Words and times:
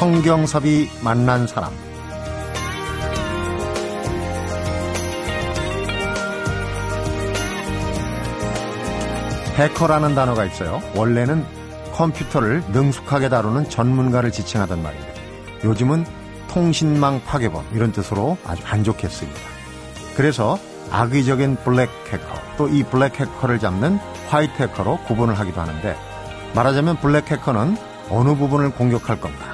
성경섭이 0.00 0.88
만난 1.04 1.46
사람 1.46 1.70
해커라는 9.56 10.14
단어가 10.14 10.46
있어요. 10.46 10.80
원래는 10.96 11.44
컴퓨터를 11.92 12.62
능숙하게 12.72 13.28
다루는 13.28 13.68
전문가를 13.68 14.32
지칭하던 14.32 14.82
말인데 14.82 15.14
요즘은 15.64 16.06
통신망 16.48 17.22
파괴범 17.24 17.66
이런 17.74 17.92
뜻으로 17.92 18.38
아주 18.46 18.62
안 18.70 18.82
좋게 18.82 19.06
씁니다. 19.06 19.38
그래서 20.16 20.58
악의적인 20.90 21.56
블랙 21.56 21.90
해커 22.10 22.56
또 22.56 22.68
이 22.70 22.84
블랙 22.84 23.20
해커를 23.20 23.58
잡는 23.58 23.98
화이트 24.30 24.62
해커로 24.62 25.04
구분을 25.04 25.38
하기도 25.38 25.60
하는데 25.60 25.94
말하자면 26.54 27.00
블랙 27.00 27.30
해커는 27.30 27.76
어느 28.08 28.34
부분을 28.34 28.70
공격할 28.70 29.20
건가 29.20 29.49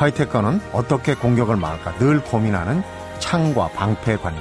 화이트 0.00 0.22
해커는 0.22 0.62
어떻게 0.72 1.14
공격을 1.14 1.56
막을까 1.56 1.98
늘 1.98 2.22
고민하는 2.24 2.82
창과 3.18 3.68
방패의 3.68 4.22
관계 4.22 4.40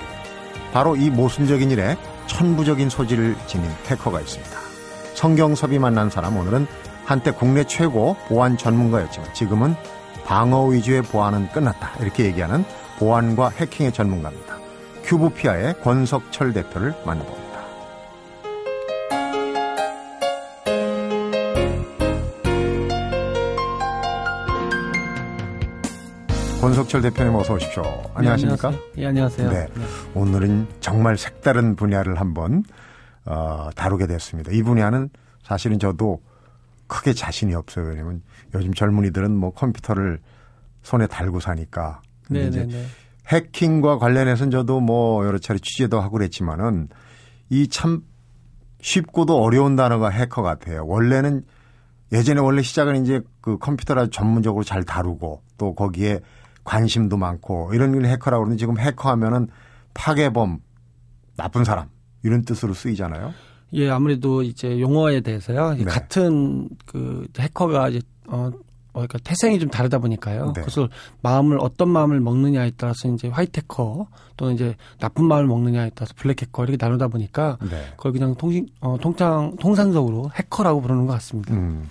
바로 0.72 0.96
이 0.96 1.10
모순적인 1.10 1.70
일에 1.72 1.98
천부적인 2.28 2.90
소질을 2.90 3.36
지닌 3.46 3.70
해커가 3.88 4.22
있습니다. 4.22 4.58
성경섭이 5.16 5.78
만난 5.78 6.10
사람 6.10 6.38
오늘은 6.38 6.66
한때 7.04 7.32
국내 7.32 7.66
최고 7.66 8.16
보안 8.30 8.56
전문가였지만 8.56 9.34
지금은 9.34 9.76
방어 10.24 10.68
위주의 10.68 11.02
보안은 11.02 11.50
끝났다 11.50 11.92
이렇게 12.00 12.24
얘기하는 12.24 12.64
보안과 12.98 13.50
해킹의 13.50 13.92
전문가입니다. 13.92 14.58
큐브피아의 15.04 15.82
권석철 15.82 16.54
대표를 16.54 16.94
만나봅니다. 17.06 17.49
권석철 26.62 27.02
대표님 27.02 27.34
어서 27.36 27.54
오십시오. 27.54 27.84
안녕하십니까? 28.14 28.74
예, 28.98 29.08
안녕하세요. 29.08 29.50
네. 29.50 29.68
네. 29.68 29.84
오늘은 30.14 30.68
정말 30.82 31.18
색다른 31.18 31.76
분야를 31.78 32.20
한번 32.20 32.64
어, 33.26 33.70
다루게 33.76 34.08
됐습니다. 34.08 34.52
이 34.52 34.62
분야는 34.62 35.10
사실은 35.44 35.80
저도 35.80 36.22
크게 36.88 37.14
자신이 37.14 37.54
없어요. 37.56 37.86
왜냐면 37.88 38.22
요즘 38.54 38.74
젊은이들은 38.74 39.34
뭐 39.36 39.52
컴퓨터를 39.54 40.20
손에 40.84 41.08
달고 41.08 41.40
사니까. 41.40 42.02
근데 42.26 42.48
이제 42.48 42.68
해킹과 43.28 43.98
관련해서는 44.00 44.52
저도 44.52 44.82
뭐 44.82 45.26
여러 45.26 45.38
차례 45.38 45.60
취재도 45.60 46.00
하고 46.02 46.14
그랬지만은 46.18 46.90
이 47.50 47.68
참 47.70 48.04
쉽고도 48.82 49.42
어려운 49.42 49.76
단어가 49.76 50.10
해커 50.10 50.42
같아요. 50.42 50.86
원래는 50.86 51.44
예전에 52.12 52.40
원래 52.42 52.62
시작은 52.62 53.04
이제 53.04 53.22
그 53.42 53.58
컴퓨터를 53.58 54.10
전문적으로 54.10 54.64
잘 54.64 54.84
다루고 54.84 55.42
또 55.58 55.76
거기에 55.76 56.22
관심도 56.64 57.18
많고 57.18 57.74
이런 57.74 57.92
걸 57.92 58.06
해커라고 58.06 58.44
그러는데 58.44 58.60
지금 58.60 58.80
해커 58.80 59.10
하면은 59.10 59.48
파괴범, 59.94 60.60
나쁜 61.36 61.64
사람 61.64 61.88
이런 62.24 62.44
뜻으로 62.44 62.74
쓰이잖아요. 62.74 63.34
예, 63.74 63.90
아무래도 63.90 64.42
이제 64.42 64.80
용어에 64.80 65.22
대해서요. 65.22 65.76
네. 65.76 65.84
같은 65.84 66.70
그 66.86 67.28
해커가 67.38 67.90
이제 67.90 68.02
어 68.28 68.52
그러니까 68.94 69.20
태생이 69.20 69.60
좀 69.60 69.70
다르다 69.70 70.00
보니까요. 70.00 70.54
네. 70.56 70.62
그것을 70.62 70.90
마음을 71.22 71.60
어떤 71.62 71.90
마음을 71.90 72.20
먹느냐에 72.20 72.72
따라서 72.76 73.08
이제 73.10 73.28
화이트 73.28 73.60
해커 73.60 74.08
또는 74.36 74.56
이제 74.56 74.76
나쁜 75.00 75.26
마음을 75.26 75.48
먹느냐에 75.48 75.92
따라서 75.96 76.14
블랙 76.18 76.42
해커 76.42 76.64
이렇게 76.64 76.84
나누다 76.84 77.08
보니까 77.08 77.58
네. 77.70 77.86
그걸 77.96 78.12
그냥 78.14 78.36
통신 78.36 78.68
어 78.82 78.98
통상 79.00 79.56
통상적으로 79.60 80.32
해커라고 80.34 80.82
부르는 80.82 81.06
것 81.06 81.14
같습니다. 81.14 81.54
음. 81.54 81.88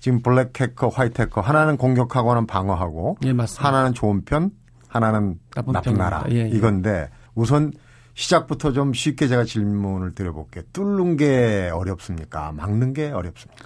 지금 0.00 0.20
블랙 0.20 0.58
해커, 0.58 0.88
화이트 0.88 1.22
해커 1.22 1.40
하나는 1.42 1.76
공격하고는 1.76 2.46
방어하고 2.46 3.18
예, 3.24 3.32
맞습니다. 3.32 3.68
하나는 3.68 3.94
좋은 3.94 4.24
편, 4.24 4.50
하나는 4.88 5.38
나쁜, 5.54 5.72
나쁜 5.72 5.94
나라 5.94 6.24
예, 6.30 6.36
예. 6.36 6.48
이건데 6.48 7.08
우선 7.34 7.72
시작부터 8.14 8.72
좀 8.72 8.92
쉽게 8.92 9.28
제가 9.28 9.44
질문을 9.44 10.14
드려볼게요. 10.14 10.64
뚫는 10.72 11.16
게 11.16 11.70
어렵습니까? 11.72 12.52
막는 12.52 12.92
게 12.92 13.10
어렵습니까? 13.10 13.64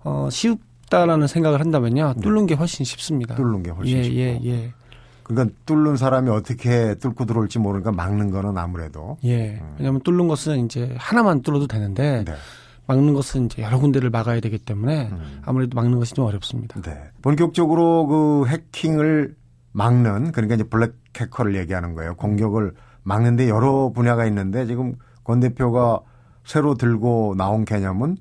어, 0.00 0.28
쉽다라는 0.30 1.26
생각을 1.26 1.60
한다면요. 1.60 2.14
네. 2.16 2.20
뚫는 2.20 2.46
게 2.46 2.54
훨씬 2.54 2.84
쉽습니다. 2.84 3.34
뚫는 3.34 3.62
게 3.62 3.70
훨씬 3.70 3.98
예, 3.98 4.02
쉽고. 4.02 4.16
예, 4.16 4.40
예. 4.44 4.72
그러니까 5.22 5.54
뚫는 5.64 5.96
사람이 5.96 6.28
어떻게 6.30 6.94
뚫고 6.96 7.24
들어올지 7.24 7.58
모르니까 7.58 7.92
막는 7.92 8.30
거는 8.30 8.58
아무래도. 8.58 9.16
예. 9.24 9.58
음. 9.62 9.74
왜냐하면 9.78 10.00
뚫는 10.02 10.28
것은 10.28 10.66
이제 10.66 10.94
하나만 10.98 11.42
뚫어도 11.42 11.66
되는데 11.66 12.24
네. 12.26 12.34
막는 12.86 13.14
것은 13.14 13.46
이제 13.46 13.62
여러 13.62 13.78
군데를 13.78 14.10
막아야 14.10 14.40
되기 14.40 14.58
때문에 14.58 15.08
음. 15.10 15.42
아무래도 15.44 15.74
막는 15.74 15.98
것이 15.98 16.14
좀 16.14 16.26
어렵습니다. 16.26 16.80
네. 16.82 17.10
본격적으로 17.22 18.06
그 18.06 18.46
해킹을 18.46 19.36
막는 19.72 20.32
그러니까 20.32 20.54
이제 20.54 20.64
블랙 20.64 20.94
해커를 21.18 21.56
얘기하는 21.56 21.94
거예요. 21.94 22.14
공격을 22.16 22.74
막는데 23.02 23.48
여러 23.48 23.90
분야가 23.94 24.26
있는데 24.26 24.66
지금 24.66 24.94
권 25.22 25.40
대표가 25.40 26.00
새로 26.44 26.74
들고 26.74 27.34
나온 27.36 27.64
개념은 27.64 28.16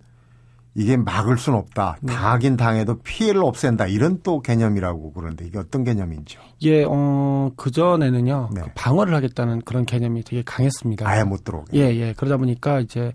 이게 0.75 0.97
막을 0.97 1.38
수는 1.38 1.59
없다. 1.59 1.97
네. 2.01 2.13
당하긴 2.13 2.57
당해도 2.57 3.00
피해를 3.03 3.44
없앤다. 3.44 3.88
이런 3.88 4.22
또 4.23 4.41
개념이라고 4.41 5.13
그러는데 5.13 5.45
이게 5.45 5.59
어떤 5.59 5.84
개념인지요? 5.84 6.41
예, 6.63 6.84
어, 6.88 7.51
그전에는요. 7.56 8.50
네. 8.53 8.61
그 8.61 8.69
방어를 8.73 9.13
하겠다는 9.13 9.62
그런 9.62 9.85
개념이 9.85 10.23
되게 10.23 10.41
강했습니다. 10.44 11.07
아예 11.07 11.23
못 11.23 11.44
들어오게. 11.44 11.78
예, 11.78 11.95
예. 11.95 12.13
그러다 12.13 12.38
보니까 12.38 12.79
이제 12.79 13.13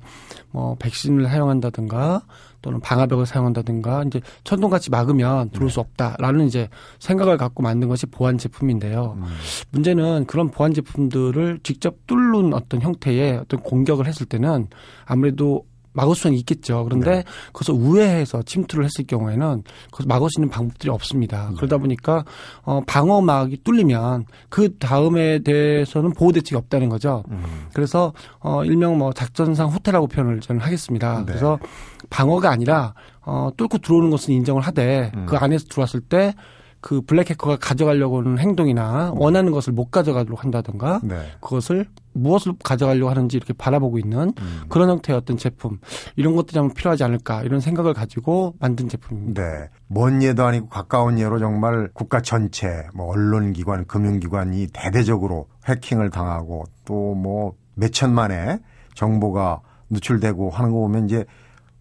뭐 0.50 0.76
백신을 0.78 1.26
사용한다든가 1.26 2.22
또는 2.62 2.80
방화벽을 2.80 3.26
사용한다든가 3.26 4.04
이제 4.06 4.20
천둥같이 4.44 4.91
막으면 4.91 5.50
들어올 5.50 5.68
네. 5.68 5.74
수 5.74 5.80
없다라는 5.80 6.47
이제 6.47 6.68
생각을 6.98 7.36
갖고 7.36 7.62
만든 7.62 7.88
것이 7.88 8.06
보안 8.06 8.38
제품인데요. 8.38 9.16
음. 9.16 9.24
문제는 9.70 10.26
그런 10.26 10.50
보안 10.50 10.74
제품들을 10.74 11.60
직접 11.62 12.06
뚫는 12.06 12.54
어떤 12.54 12.80
형태의 12.82 13.38
어떤 13.38 13.60
공격을 13.60 14.06
했을 14.06 14.26
때는 14.26 14.68
아무래도 15.06 15.64
막을 15.98 16.14
수는 16.14 16.36
있겠죠. 16.38 16.84
그런데 16.84 17.10
네. 17.10 17.25
그것을 17.53 17.75
우회해서 17.75 18.42
침투를 18.42 18.84
했을 18.84 19.04
경우에는 19.06 19.64
그것을 19.91 20.06
막을 20.06 20.31
수 20.31 20.41
있는 20.41 20.48
방법들이 20.48 20.91
없습니다. 20.91 21.48
네. 21.50 21.56
그러다 21.56 21.78
보니까 21.78 22.25
어 22.62 22.81
방어막이 22.86 23.59
뚫리면 23.64 24.26
그 24.48 24.78
다음에 24.78 25.41
대해서는 25.41 26.12
보호 26.12 26.31
대책이 26.32 26.56
없다는 26.56 26.88
거죠. 26.88 27.25
음. 27.31 27.42
그래서 27.72 28.12
어 28.38 28.64
일명 28.64 28.97
뭐 28.97 29.12
작전상 29.12 29.69
후퇴라고 29.69 30.06
표현을 30.06 30.41
저는 30.41 30.60
하겠습니다. 30.60 31.19
네. 31.19 31.25
그래서 31.26 31.59
방어가 32.10 32.50
아니라 32.50 32.94
어 33.22 33.50
뚫고 33.56 33.78
들어오는 33.78 34.10
것은 34.10 34.32
인정을 34.34 34.62
하되 34.62 35.10
음. 35.16 35.26
그 35.26 35.36
안에서 35.36 35.66
들어왔을 35.69 36.00
때그 36.00 37.03
블랙 37.06 37.30
해커가 37.30 37.56
가져가려고 37.56 38.20
하는 38.20 38.38
행동이나 38.38 39.12
원하는 39.16 39.50
것을 39.50 39.72
못 39.72 39.91
가져가도록 39.91 40.44
한다든가 40.44 41.00
네. 41.03 41.16
그것을 41.41 41.86
무엇을 42.18 42.54
가져가려고 42.62 43.10
하는지 43.10 43.36
이렇게 43.36 43.52
바라보고 43.52 43.98
있는 43.98 44.32
음. 44.38 44.60
그런 44.68 44.88
형태의 44.88 45.16
어떤 45.16 45.36
제품 45.36 45.78
이런 46.16 46.34
것들이 46.36 46.58
한번 46.58 46.74
필요하지 46.74 47.04
않을까 47.04 47.42
이런 47.42 47.60
생각을 47.60 47.94
가지고 47.94 48.54
만든 48.58 48.88
제품입니다. 48.88 49.42
네. 49.42 49.68
먼 49.88 50.22
예도 50.22 50.44
아니고 50.44 50.68
가까운 50.68 51.18
예로 51.18 51.38
정말 51.38 51.88
국가 51.92 52.20
전체 52.20 52.86
뭐 52.94 53.10
언론기관, 53.10 53.86
금융기관이 53.86 54.68
대대적으로 54.72 55.48
해킹을 55.66 56.10
당하고 56.10 56.64
또 56.84 57.14
뭐 57.14 57.54
몇천만의 57.74 58.60
정보가 58.94 59.60
누출되고 59.90 60.50
하는 60.50 60.70
거 60.72 60.78
보면 60.78 61.06
이제 61.06 61.24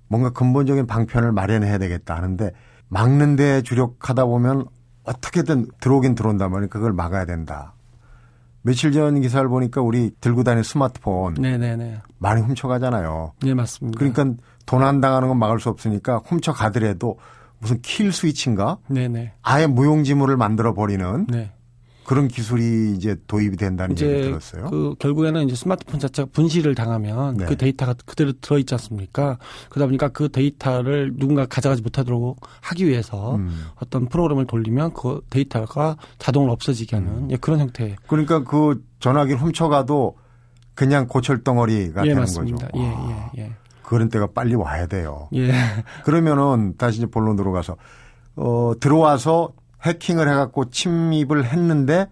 뭔가 0.07 0.29
근본적인 0.29 0.87
방편을 0.87 1.31
마련해야 1.31 1.77
되겠다 1.77 2.15
하는데 2.15 2.51
막는 2.87 3.35
데 3.35 3.61
주력하다 3.61 4.25
보면 4.25 4.65
어떻게든 5.03 5.67
들어오긴 5.79 6.15
들어온다 6.15 6.47
말이니 6.47 6.69
그걸 6.69 6.93
막아야 6.93 7.25
된다. 7.25 7.73
며칠 8.61 8.91
전 8.91 9.21
기사를 9.21 9.47
보니까 9.47 9.81
우리 9.81 10.11
들고 10.19 10.43
다니는 10.43 10.63
스마트폰 10.63 11.35
네네네. 11.35 12.01
많이 12.17 12.41
훔쳐가잖아요. 12.41 13.33
네 13.41 13.53
맞습니다. 13.53 13.97
그러니까 13.97 14.41
도난 14.65 14.99
당하는 15.01 15.27
건 15.29 15.39
막을 15.39 15.59
수 15.59 15.69
없으니까 15.69 16.21
훔쳐가더라도 16.25 17.17
무슨 17.59 17.81
킬 17.81 18.11
스위치인가? 18.11 18.77
네네. 18.87 19.33
아예 19.41 19.67
무용지물을 19.67 20.35
만들어 20.37 20.73
버리는 20.73 21.25
네. 21.27 21.51
그런 22.07 22.29
기술이 22.29 22.93
이제 22.95 23.17
도입이 23.27 23.57
된다는 23.57 23.93
이제 23.93 24.09
얘기 24.09 24.21
들었어요. 24.29 24.69
그 24.69 24.95
결국에는 24.97 25.45
이제 25.45 25.57
스마트폰 25.57 25.99
자체가 25.99 26.29
분실을 26.31 26.73
당하면 26.73 27.35
네. 27.35 27.45
그 27.45 27.57
데이터가 27.57 27.95
그대로 28.05 28.31
들어 28.39 28.57
있지 28.57 28.73
않습니까? 28.75 29.37
그러다 29.69 29.87
보니까 29.87 30.07
그 30.07 30.29
데이터를 30.29 31.11
누군가 31.17 31.45
가져가지 31.45 31.81
못하도록 31.81 32.39
하기 32.61 32.87
위해서 32.87 33.35
음. 33.35 33.65
어떤 33.75 34.07
프로그램을 34.07 34.47
돌리면 34.47 34.93
그 34.93 35.19
데이터가 35.29 35.97
자동으로 36.17 36.53
없어지게 36.53 36.95
하는 36.95 37.11
음. 37.11 37.27
예, 37.31 37.35
그런 37.35 37.59
형태. 37.59 37.97
그러니까 38.07 38.45
그 38.45 38.81
전화기를 39.01 39.41
훔쳐가도 39.41 40.15
그냥 40.75 41.07
고철 41.07 41.43
덩어리가 41.43 42.05
예, 42.05 42.09
되는 42.11 42.21
맞습니다. 42.21 42.67
거죠. 42.67 42.79
예, 42.81 42.85
예, 42.85 43.41
예. 43.43 43.51
그런 43.83 44.07
때가 44.07 44.27
빨리 44.27 44.55
와야 44.55 44.87
돼요. 44.87 45.27
예. 45.35 45.51
그러면은 46.05 46.75
다시 46.77 46.99
이제 46.99 47.05
본론으로 47.05 47.51
가서 47.51 47.75
어 48.37 48.71
들어와서 48.79 49.51
해킹을 49.83 50.27
해갖고 50.29 50.69
침입을 50.69 51.45
했는데 51.45 52.07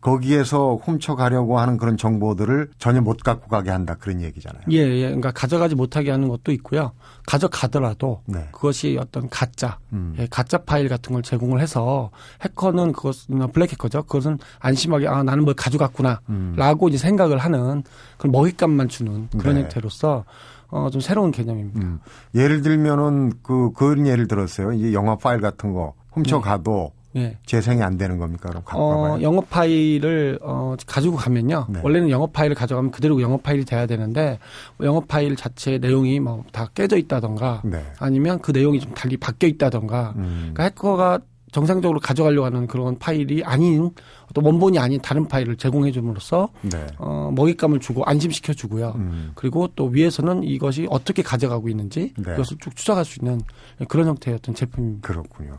거기에서 0.00 0.76
훔쳐가려고 0.76 1.58
하는 1.58 1.76
그런 1.76 1.96
정보들을 1.96 2.70
전혀 2.78 3.00
못 3.00 3.22
갖고 3.22 3.48
가게 3.48 3.70
한다 3.70 3.96
그런 3.98 4.20
얘기잖아요. 4.20 4.62
예, 4.70 4.76
예. 4.76 5.06
그러니까 5.06 5.32
가져가지 5.32 5.74
못하게 5.74 6.12
하는 6.12 6.28
것도 6.28 6.52
있고요. 6.52 6.92
가져가더라도 7.26 8.22
네. 8.26 8.48
그것이 8.52 8.96
어떤 9.00 9.28
가짜, 9.28 9.78
음. 9.92 10.14
예, 10.18 10.28
가짜 10.30 10.58
파일 10.58 10.88
같은 10.88 11.12
걸 11.12 11.22
제공을 11.22 11.60
해서 11.60 12.10
해커는 12.42 12.92
그것은 12.92 13.50
블랙 13.52 13.72
해커죠. 13.72 14.04
그것은 14.04 14.38
안심하게 14.60 15.08
아 15.08 15.24
나는 15.24 15.44
뭘 15.44 15.54
가져갔구나라고 15.54 16.86
음. 16.86 16.88
이제 16.88 16.98
생각을 16.98 17.38
하는 17.38 17.82
그런 18.18 18.30
먹잇감만 18.30 18.88
주는 18.88 19.28
그런 19.36 19.56
네. 19.56 19.62
형태로서 19.62 20.24
어, 20.68 20.90
좀 20.90 21.00
새로운 21.00 21.32
개념입니다. 21.32 21.80
음. 21.80 21.98
예를 22.36 22.62
들면은 22.62 23.32
그 23.42 23.72
그런 23.72 24.06
예를 24.06 24.28
들었어요. 24.28 24.72
이제 24.74 24.92
영화 24.92 25.16
파일 25.16 25.40
같은 25.40 25.72
거 25.72 25.94
훔쳐가도 26.12 26.92
예. 27.16 27.38
재생이 27.46 27.82
안 27.82 27.96
되는 27.96 28.18
겁니까? 28.18 28.48
그럼 28.50 28.62
갖고 28.64 28.80
어, 28.82 29.02
가봐요. 29.02 29.22
영업 29.22 29.48
파일을 29.50 30.38
어, 30.42 30.76
가지고 30.86 31.16
가면요. 31.16 31.66
네. 31.70 31.80
원래는 31.82 32.10
영업 32.10 32.32
파일을 32.32 32.54
가져가면 32.54 32.90
그대로 32.90 33.20
영업 33.22 33.42
파일이 33.42 33.64
돼야 33.64 33.86
되는데 33.86 34.38
영업 34.82 35.08
파일 35.08 35.34
자체 35.36 35.78
내용이 35.78 36.20
뭐 36.20 36.44
다 36.52 36.66
깨져 36.74 36.96
있다던가 36.96 37.62
네. 37.64 37.82
아니면 37.98 38.38
그 38.40 38.50
내용이 38.52 38.80
좀 38.80 38.92
달리 38.94 39.16
바뀌어 39.16 39.48
있다던가 39.48 40.14
음. 40.16 40.50
그러니까 40.54 40.64
해커가 40.64 41.18
정상적으로 41.50 41.98
가져가려고 41.98 42.44
하는 42.44 42.66
그런 42.66 42.98
파일이 42.98 43.42
아닌 43.42 43.90
어떤 44.30 44.44
원본이 44.44 44.78
아닌 44.78 45.00
다른 45.00 45.26
파일을 45.26 45.56
제공해 45.56 45.90
줌으로써 45.92 46.50
네. 46.60 46.86
어, 46.98 47.32
먹잇감을 47.34 47.80
주고 47.80 48.04
안심시켜 48.04 48.52
주고요. 48.52 48.92
음. 48.96 49.32
그리고 49.34 49.66
또 49.74 49.86
위에서는 49.86 50.42
이것이 50.44 50.86
어떻게 50.90 51.22
가져가고 51.22 51.70
있는지 51.70 52.12
네. 52.18 52.32
그것을 52.32 52.58
쭉 52.60 52.76
추적할 52.76 53.04
수 53.06 53.18
있는 53.20 53.40
그런 53.88 54.08
형태의 54.08 54.36
어떤 54.36 54.54
제품입니다. 54.54 55.08
그렇군요. 55.08 55.58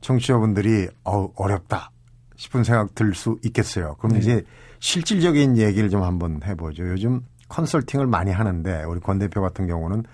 청취자분들이 0.00 0.88
어 1.04 1.28
어렵다 1.36 1.90
싶은 2.36 2.64
생각 2.64 2.94
들 2.94 3.14
수 3.14 3.38
있겠어요. 3.44 3.96
그럼 3.98 4.12
네. 4.14 4.18
이제 4.20 4.44
실질적인 4.80 5.58
얘기를 5.58 5.90
좀 5.90 6.02
한번 6.02 6.40
해보죠. 6.44 6.88
요즘 6.88 7.20
컨설팅을 7.48 8.06
많이 8.06 8.30
하는데 8.30 8.84
우리 8.84 9.00
권 9.00 9.18
대표 9.18 9.40
같은 9.42 9.66
경우는 9.66 10.04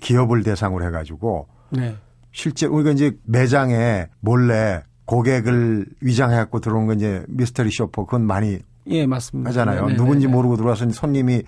기업을 0.00 0.42
대상으로 0.42 0.84
해가지고 0.86 1.46
네. 1.70 1.96
실제 2.32 2.66
우리가 2.66 2.90
이제 2.90 3.16
매장에 3.24 4.08
몰래 4.20 4.82
고객을 5.06 5.86
위장해갖고 6.00 6.60
들어온 6.60 6.86
거 6.86 6.92
이제 6.92 7.24
미스터리 7.28 7.70
쇼퍼 7.70 8.04
그건 8.04 8.26
많이 8.26 8.58
예, 8.86 9.06
맞습니다. 9.06 9.50
하잖아요. 9.50 9.86
네, 9.86 9.92
네, 9.92 9.96
누군지 9.96 10.26
네, 10.26 10.30
네. 10.30 10.32
모르고 10.36 10.56
들어와서 10.56 10.88
손님이 10.90 11.42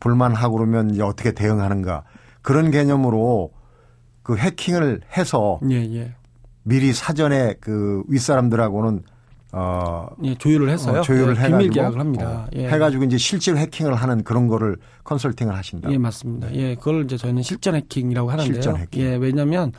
불만하고 0.00 0.56
그러면 0.56 0.90
이제 0.90 1.02
어떻게 1.02 1.32
대응하는가 1.32 2.04
그런 2.42 2.70
개념으로 2.70 3.52
그 4.22 4.36
해킹을 4.36 5.00
해서 5.16 5.60
예, 5.70 5.76
예. 5.94 6.14
미리 6.66 6.92
사전에 6.92 7.54
그 7.60 8.02
윗사람들하고는 8.08 9.02
어, 9.52 10.08
예, 10.24 10.34
조율을 10.34 10.68
해서요. 10.68 10.98
어, 10.98 11.02
조율을 11.02 11.36
예, 11.36 11.38
해가지고 11.38 11.58
비밀 11.58 11.70
계약을 11.70 12.00
합니다. 12.00 12.28
어, 12.28 12.46
예. 12.56 12.68
해가지고 12.68 13.04
이제 13.04 13.16
실제로 13.16 13.56
해킹을 13.56 13.94
하는 13.94 14.24
그런 14.24 14.48
거를 14.48 14.76
컨설팅을 15.04 15.54
하신다. 15.54 15.90
예, 15.92 15.96
맞습니다. 15.96 16.52
예, 16.54 16.74
그걸 16.74 17.04
이제 17.04 17.16
저희는 17.16 17.42
실전 17.42 17.76
해킹이라고 17.76 18.28
하는데요. 18.28 18.52
실전 18.52 18.76
해킹. 18.76 19.02
예, 19.02 19.14
왜냐하면 19.14 19.72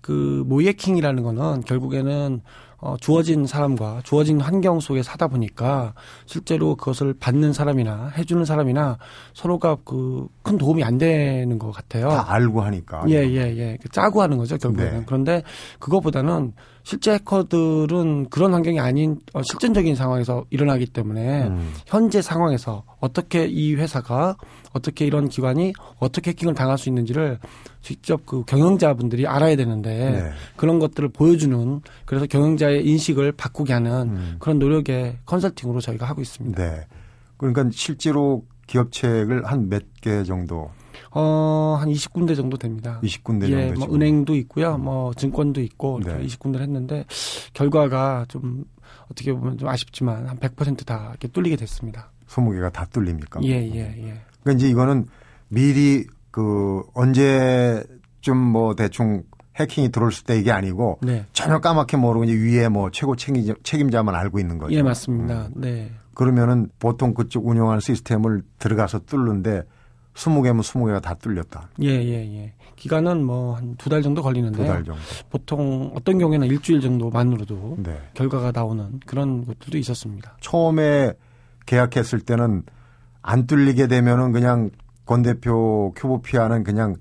그 0.00 0.42
모의 0.46 0.68
해킹이라는 0.68 1.22
거는 1.22 1.60
결국에는 1.64 2.40
어, 2.80 2.96
주어진 3.00 3.46
사람과 3.46 4.00
주어진 4.04 4.40
환경 4.40 4.80
속에 4.80 5.02
사다 5.02 5.28
보니까 5.28 5.94
실제로 6.26 6.76
그것을 6.76 7.14
받는 7.14 7.52
사람이나 7.52 8.12
해주는 8.16 8.44
사람이나 8.44 8.98
서로가 9.34 9.76
그 9.84 10.28
큰 10.42 10.58
도움이 10.58 10.82
안 10.82 10.98
되는 10.98 11.58
것 11.58 11.70
같아요. 11.70 12.08
다 12.08 12.24
알고 12.32 12.60
하니까. 12.62 13.04
예, 13.08 13.16
예, 13.16 13.56
예. 13.56 13.78
그 13.80 13.88
짜고 13.90 14.22
하는 14.22 14.36
거죠, 14.36 14.56
결국에는. 14.56 14.98
네. 15.00 15.02
그런데 15.06 15.42
그거보다는 15.78 16.54
실제 16.82 17.12
해커들은 17.12 18.30
그런 18.30 18.54
환경이 18.54 18.80
아닌 18.80 19.20
어, 19.34 19.42
실전적인 19.42 19.94
상황에서 19.94 20.44
일어나기 20.50 20.86
때문에 20.86 21.44
음, 21.46 21.72
현재 21.86 22.22
상황에서 22.22 22.84
어떻게 23.00 23.46
이 23.46 23.74
회사가 23.74 24.36
어떻게 24.72 25.06
이런 25.06 25.28
기관이 25.28 25.72
어떻게 25.98 26.30
해킹을 26.30 26.54
당할 26.54 26.78
수 26.78 26.88
있는지를 26.88 27.38
직접 27.82 28.24
그 28.26 28.44
경영자분들이 28.44 29.26
알아야 29.26 29.56
되는데 29.56 30.10
네. 30.10 30.30
그런 30.56 30.78
것들을 30.78 31.08
보여주는 31.10 31.80
그래서 32.04 32.26
경영자의 32.26 32.86
인식을 32.86 33.32
바꾸게 33.32 33.72
하는 33.72 34.10
음. 34.10 34.36
그런 34.38 34.58
노력의 34.58 35.18
컨설팅으로 35.26 35.80
저희가 35.80 36.06
하고 36.06 36.20
있습니다. 36.20 36.62
네. 36.62 36.86
그러니까 37.36 37.68
실제로 37.72 38.44
기업체를 38.66 39.44
한몇 39.44 39.82
개 40.00 40.22
정도, 40.22 40.70
어, 41.10 41.76
한 41.80 41.88
20군데 41.88 42.36
정도 42.36 42.56
됩니다. 42.56 43.00
20군데 43.02 43.48
예, 43.48 43.68
정도 43.68 43.86
뭐. 43.86 43.96
은행도 43.96 44.36
있고요, 44.36 44.78
뭐 44.78 45.12
증권도 45.14 45.60
있고 45.62 46.00
네. 46.04 46.10
이렇게 46.10 46.26
20군데를 46.26 46.60
했는데 46.60 47.04
결과가 47.54 48.26
좀 48.28 48.64
어떻게 49.10 49.32
보면 49.32 49.58
좀 49.58 49.68
아쉽지만 49.68 50.28
한 50.28 50.38
100%다 50.38 51.08
이렇게 51.10 51.26
뚫리게 51.28 51.56
됐습니다. 51.56 52.12
20개가 52.28 52.72
다 52.72 52.84
뚫립니까? 52.84 53.40
예, 53.42 53.68
예, 53.74 53.94
예. 54.06 54.20
그러니까 54.42 54.58
이제 54.58 54.68
이거는 54.70 55.06
미리 55.48 56.06
그 56.30 56.82
언제쯤 56.94 58.36
뭐 58.36 58.74
대충 58.74 59.22
해킹이 59.56 59.90
들어올 59.90 60.10
때 60.24 60.38
이게 60.38 60.52
아니고 60.52 60.98
네. 61.02 61.26
전혀 61.32 61.58
까맣게 61.58 61.96
모르고 61.96 62.24
이제 62.24 62.32
위에 62.34 62.68
뭐 62.68 62.90
최고 62.90 63.16
책임자, 63.16 63.52
책임자만 63.62 64.14
알고 64.14 64.38
있는 64.38 64.58
거죠. 64.58 64.72
예, 64.74 64.82
맞습니다. 64.82 65.46
음. 65.46 65.52
네. 65.56 65.90
그러면은 66.14 66.68
보통 66.78 67.14
그쪽 67.14 67.46
운영하는 67.46 67.80
시스템을 67.80 68.42
들어가서 68.58 69.00
뚫는데 69.00 69.62
20개면 70.14 70.60
20개가 70.60 71.02
다 71.02 71.14
뚫렸다. 71.14 71.68
예, 71.82 71.88
예, 71.88 72.36
예. 72.36 72.52
기간은 72.76 73.24
뭐 73.24 73.54
한 73.56 73.76
두 73.76 73.90
달 73.90 74.02
정도 74.02 74.20
두 74.20 74.24
걸리는데요. 74.24 74.66
달 74.66 74.84
정도. 74.84 75.00
보통 75.30 75.92
어떤 75.94 76.18
경우에는 76.18 76.46
일주일 76.46 76.80
정도만으로도 76.80 77.76
네. 77.82 77.98
결과가 78.14 78.52
나오는 78.52 79.00
그런 79.06 79.44
것들도 79.44 79.76
있었습니다. 79.78 80.36
처음에 80.40 81.12
계약했을 81.66 82.20
때는 82.20 82.62
안 83.22 83.46
뚫리게 83.46 83.86
되면은 83.86 84.32
그냥 84.32 84.70
권 85.06 85.22
대표 85.22 85.92
큐보피아는 85.96 86.64
그냥 86.64 86.96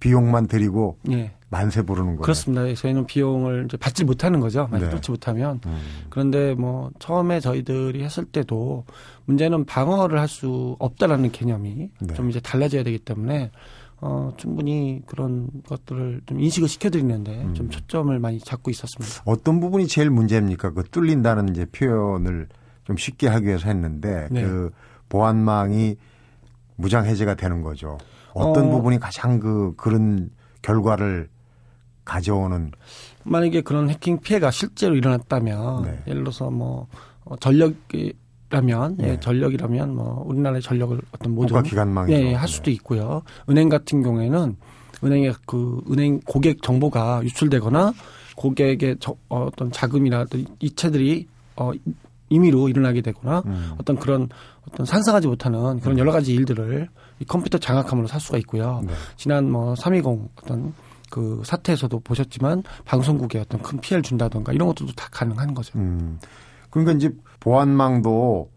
비용만 0.00 0.46
드리고 0.46 0.98
예. 1.10 1.32
만세 1.48 1.82
부르는 1.82 2.06
거예요. 2.16 2.20
그렇습니다. 2.22 2.74
저희는 2.74 3.06
비용을 3.06 3.64
이제 3.66 3.76
받지 3.76 4.04
못하는 4.04 4.40
거죠. 4.40 4.68
만약 4.70 4.86
네. 4.86 4.90
뚫지 4.96 5.10
못하면. 5.12 5.60
음. 5.64 5.78
그런데 6.10 6.54
뭐 6.54 6.90
처음에 6.98 7.40
저희들이 7.40 8.02
했을 8.02 8.24
때도 8.24 8.84
문제는 9.26 9.64
방어를 9.64 10.18
할 10.20 10.28
수 10.28 10.76
없다라는 10.80 11.30
개념이 11.32 11.90
네. 12.00 12.14
좀 12.14 12.28
이제 12.30 12.40
달라져야 12.40 12.82
되기 12.82 12.98
때문에 12.98 13.52
어 14.00 14.32
충분히 14.36 15.00
그런 15.06 15.48
것들을 15.68 16.20
좀 16.26 16.40
인식을 16.40 16.68
시켜드리는데 16.68 17.44
음. 17.44 17.54
좀 17.54 17.70
초점을 17.70 18.18
많이 18.18 18.38
잡고 18.40 18.70
있었습니다. 18.70 19.22
어떤 19.24 19.60
부분이 19.60 19.86
제일 19.86 20.10
문제입니까? 20.10 20.72
그 20.72 20.82
뚫린다는 20.90 21.48
이제 21.50 21.64
표현을 21.64 22.48
좀 22.84 22.96
쉽게 22.98 23.28
하기 23.28 23.46
위해서 23.46 23.68
했는데 23.68 24.28
네. 24.30 24.42
그 24.42 24.70
보안망이 25.08 25.96
무장 26.76 27.06
해제가 27.06 27.34
되는 27.34 27.62
거죠. 27.62 27.98
어떤 28.34 28.66
어. 28.66 28.70
부분이 28.70 28.98
가장 28.98 29.40
그 29.40 29.74
그런 29.76 30.30
결과를 30.62 31.28
가져오는 32.04 32.70
만약에 33.24 33.62
그런 33.62 33.90
해킹 33.90 34.20
피해가 34.20 34.50
실제로 34.50 34.94
일어났다면 34.94 35.82
네. 35.82 36.02
예를 36.06 36.22
들어서 36.22 36.50
뭐 36.50 36.86
어, 37.24 37.36
전력이라면 37.36 38.96
네. 38.98 39.08
예, 39.08 39.20
전력이라면 39.20 39.94
뭐 39.94 40.22
우리나라의 40.26 40.62
전력을 40.62 41.00
어떤 41.12 41.34
모종 41.34 41.58
국가기관망이죠. 41.58 42.16
예, 42.16 42.30
예, 42.30 42.34
할 42.34 42.48
수도 42.48 42.70
있고요. 42.70 43.22
은행 43.50 43.68
같은 43.68 44.02
경우에는 44.02 44.56
은행의 45.02 45.34
그 45.46 45.82
은행 45.90 46.20
고객 46.20 46.62
정보가 46.62 47.22
유출되거나 47.24 47.92
고객의 48.36 48.96
저, 49.00 49.16
어, 49.28 49.44
어떤 49.46 49.72
자금이라든 49.72 50.46
이체들이 50.60 51.26
어 51.56 51.72
임의로 52.28 52.68
일어나게 52.68 53.02
되거나 53.02 53.42
음. 53.46 53.72
어떤 53.78 53.96
그런 53.96 54.28
어떤 54.68 54.86
상상하지 54.86 55.28
못하는 55.28 55.80
그런 55.80 55.98
여러 55.98 56.12
가지 56.12 56.34
일들을 56.34 56.88
이 57.20 57.24
컴퓨터 57.24 57.58
장악함으로 57.58 58.06
살 58.06 58.20
수가 58.20 58.38
있고요. 58.38 58.82
네. 58.84 58.92
지난 59.16 59.50
뭐 59.50 59.74
320 59.76 60.30
어떤 60.42 60.74
그 61.10 61.42
사태에서도 61.44 62.00
보셨지만 62.00 62.62
방송국에 62.84 63.38
어떤 63.38 63.62
큰 63.62 63.80
피해를 63.80 64.02
준다던가 64.02 64.52
이런 64.52 64.68
것들도 64.68 64.92
다 64.94 65.08
가능한 65.10 65.54
거죠. 65.54 65.78
음. 65.78 66.18
그러니까 66.70 66.92
이제 66.92 67.10
보안망도 67.40 68.50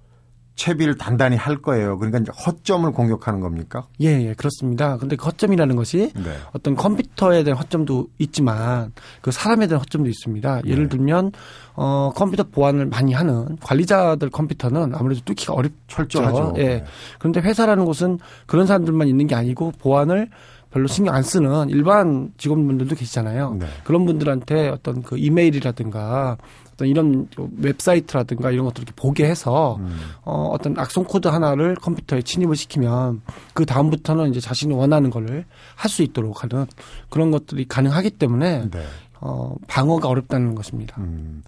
채비를 0.60 0.98
단단히 0.98 1.38
할 1.38 1.58
거예요. 1.58 1.98
그러니까 1.98 2.20
이제 2.20 2.32
허점을 2.46 2.92
공격하는 2.92 3.40
겁니까? 3.40 3.88
예, 4.02 4.08
예, 4.08 4.34
그렇습니다. 4.34 4.98
근데 4.98 5.16
그 5.16 5.26
허점이라는 5.26 5.76
것이 5.78 6.12
네. 6.14 6.34
어떤 6.52 6.76
컴퓨터에 6.76 7.44
대한 7.44 7.58
허점도 7.58 8.08
있지만 8.18 8.92
그 9.22 9.32
사람에 9.32 9.68
대한 9.68 9.80
허점도 9.80 10.10
있습니다. 10.10 10.62
예를 10.66 10.84
네. 10.84 10.90
들면 10.90 11.32
어 11.76 12.12
컴퓨터 12.14 12.44
보안을 12.44 12.88
많이 12.88 13.14
하는 13.14 13.56
관리자들 13.62 14.30
컴퓨터는 14.30 14.94
아무래도 14.96 15.22
뚫기가 15.24 15.54
어렵죠. 15.54 15.76
철저하죠. 15.88 16.54
예. 16.58 16.64
네. 16.64 16.86
그런데 17.20 17.40
회사라는 17.40 17.86
곳은 17.86 18.20
그런 18.46 18.68
사람들만 18.68 19.08
있는 19.08 19.28
게 19.28 19.36
아니고 19.36 19.72
보안을 19.80 20.28
별로 20.72 20.88
신경 20.88 21.16
안 21.16 21.24
쓰는 21.24 21.70
일반 21.70 22.34
직원분들도 22.38 22.96
계시잖아요. 22.96 23.56
네. 23.60 23.66
그런 23.86 24.06
분들한테 24.06 24.68
어떤 24.68 25.04
그 25.04 25.18
이메일이라든가 25.18 26.38
어떤 26.80 26.88
이런 26.88 27.28
웹사이트라든가 27.58 28.52
이런 28.52 28.66
것들을 28.66 28.88
보게 28.96 29.26
해서 29.26 29.76
음. 29.82 30.00
어, 30.24 30.50
어떤 30.54 30.78
악성 30.80 31.04
코드 31.04 31.28
하나를 31.28 31.76
컴퓨터에 31.76 32.22
침입을 32.22 32.56
시키면 32.56 33.22
그 33.54 33.66
다음부터는 33.66 34.30
이제 34.30 34.40
자신이 34.40 34.74
원하는 34.74 35.10
거를 35.10 35.46
할 35.76 35.90
수 35.90 36.04
있도록 36.04 36.44
하는 36.44 36.68
그런 37.10 37.32
것들이 37.32 37.68
가능하기 37.68 38.12
때문에 38.12 38.70
네. 38.70 38.84
어, 39.22 39.56
방어가 39.68 40.08
어렵다는 40.08 40.54
것입니다. 40.54 40.96
음. 41.00 41.42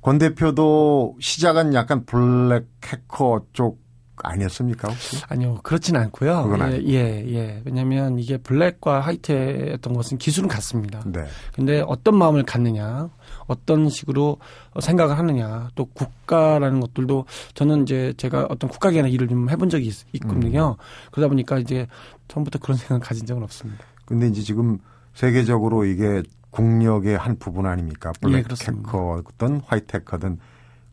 권 0.00 0.18
대표도 0.18 1.16
시작은 1.18 1.74
약간 1.74 2.06
블랙 2.06 2.68
해커 2.84 3.40
쪽 3.52 3.80
아니었습니까 4.24 4.88
혹시? 4.88 5.22
아니요 5.28 5.58
그렇지는 5.62 6.00
않고요. 6.02 6.44
그건 6.44 6.60
예, 6.60 6.64
아니고. 6.64 6.90
예, 6.90 7.24
예. 7.34 7.62
왜냐하면 7.64 8.18
이게 8.18 8.36
블랙과 8.36 9.00
화이트였던 9.00 9.92
것은 9.92 10.18
기술은 10.18 10.48
같습니다. 10.48 11.02
네. 11.06 11.26
근데 11.52 11.82
어떤 11.86 12.16
마음을 12.16 12.42
갖느냐, 12.42 13.08
어떤 13.46 13.88
식으로 13.88 14.38
생각을 14.80 15.18
하느냐, 15.18 15.70
또 15.74 15.86
국가라는 15.86 16.80
것들도 16.80 17.24
저는 17.54 17.82
이제 17.82 18.12
제가 18.16 18.46
어떤 18.50 18.70
국가계나 18.70 19.08
일을 19.08 19.28
좀 19.28 19.50
해본 19.50 19.68
적이 19.68 19.92
있, 20.12 20.20
거든요 20.20 20.76
그러다 21.10 21.28
보니까 21.28 21.58
이제 21.58 21.86
처음부터 22.28 22.58
그런 22.58 22.76
생각 22.78 23.08
가진 23.08 23.26
적은 23.26 23.42
없습니다. 23.42 23.84
근데 24.04 24.26
이제 24.28 24.42
지금 24.42 24.78
세계적으로 25.14 25.84
이게 25.84 26.22
국력의 26.50 27.16
한 27.18 27.38
부분 27.38 27.66
아닙니까? 27.66 28.12
예, 28.16 28.20
블랙 28.20 28.42
그렇습니다. 28.44 28.90
해커든 28.90 29.60
화이트 29.66 29.96
해커든 29.96 30.38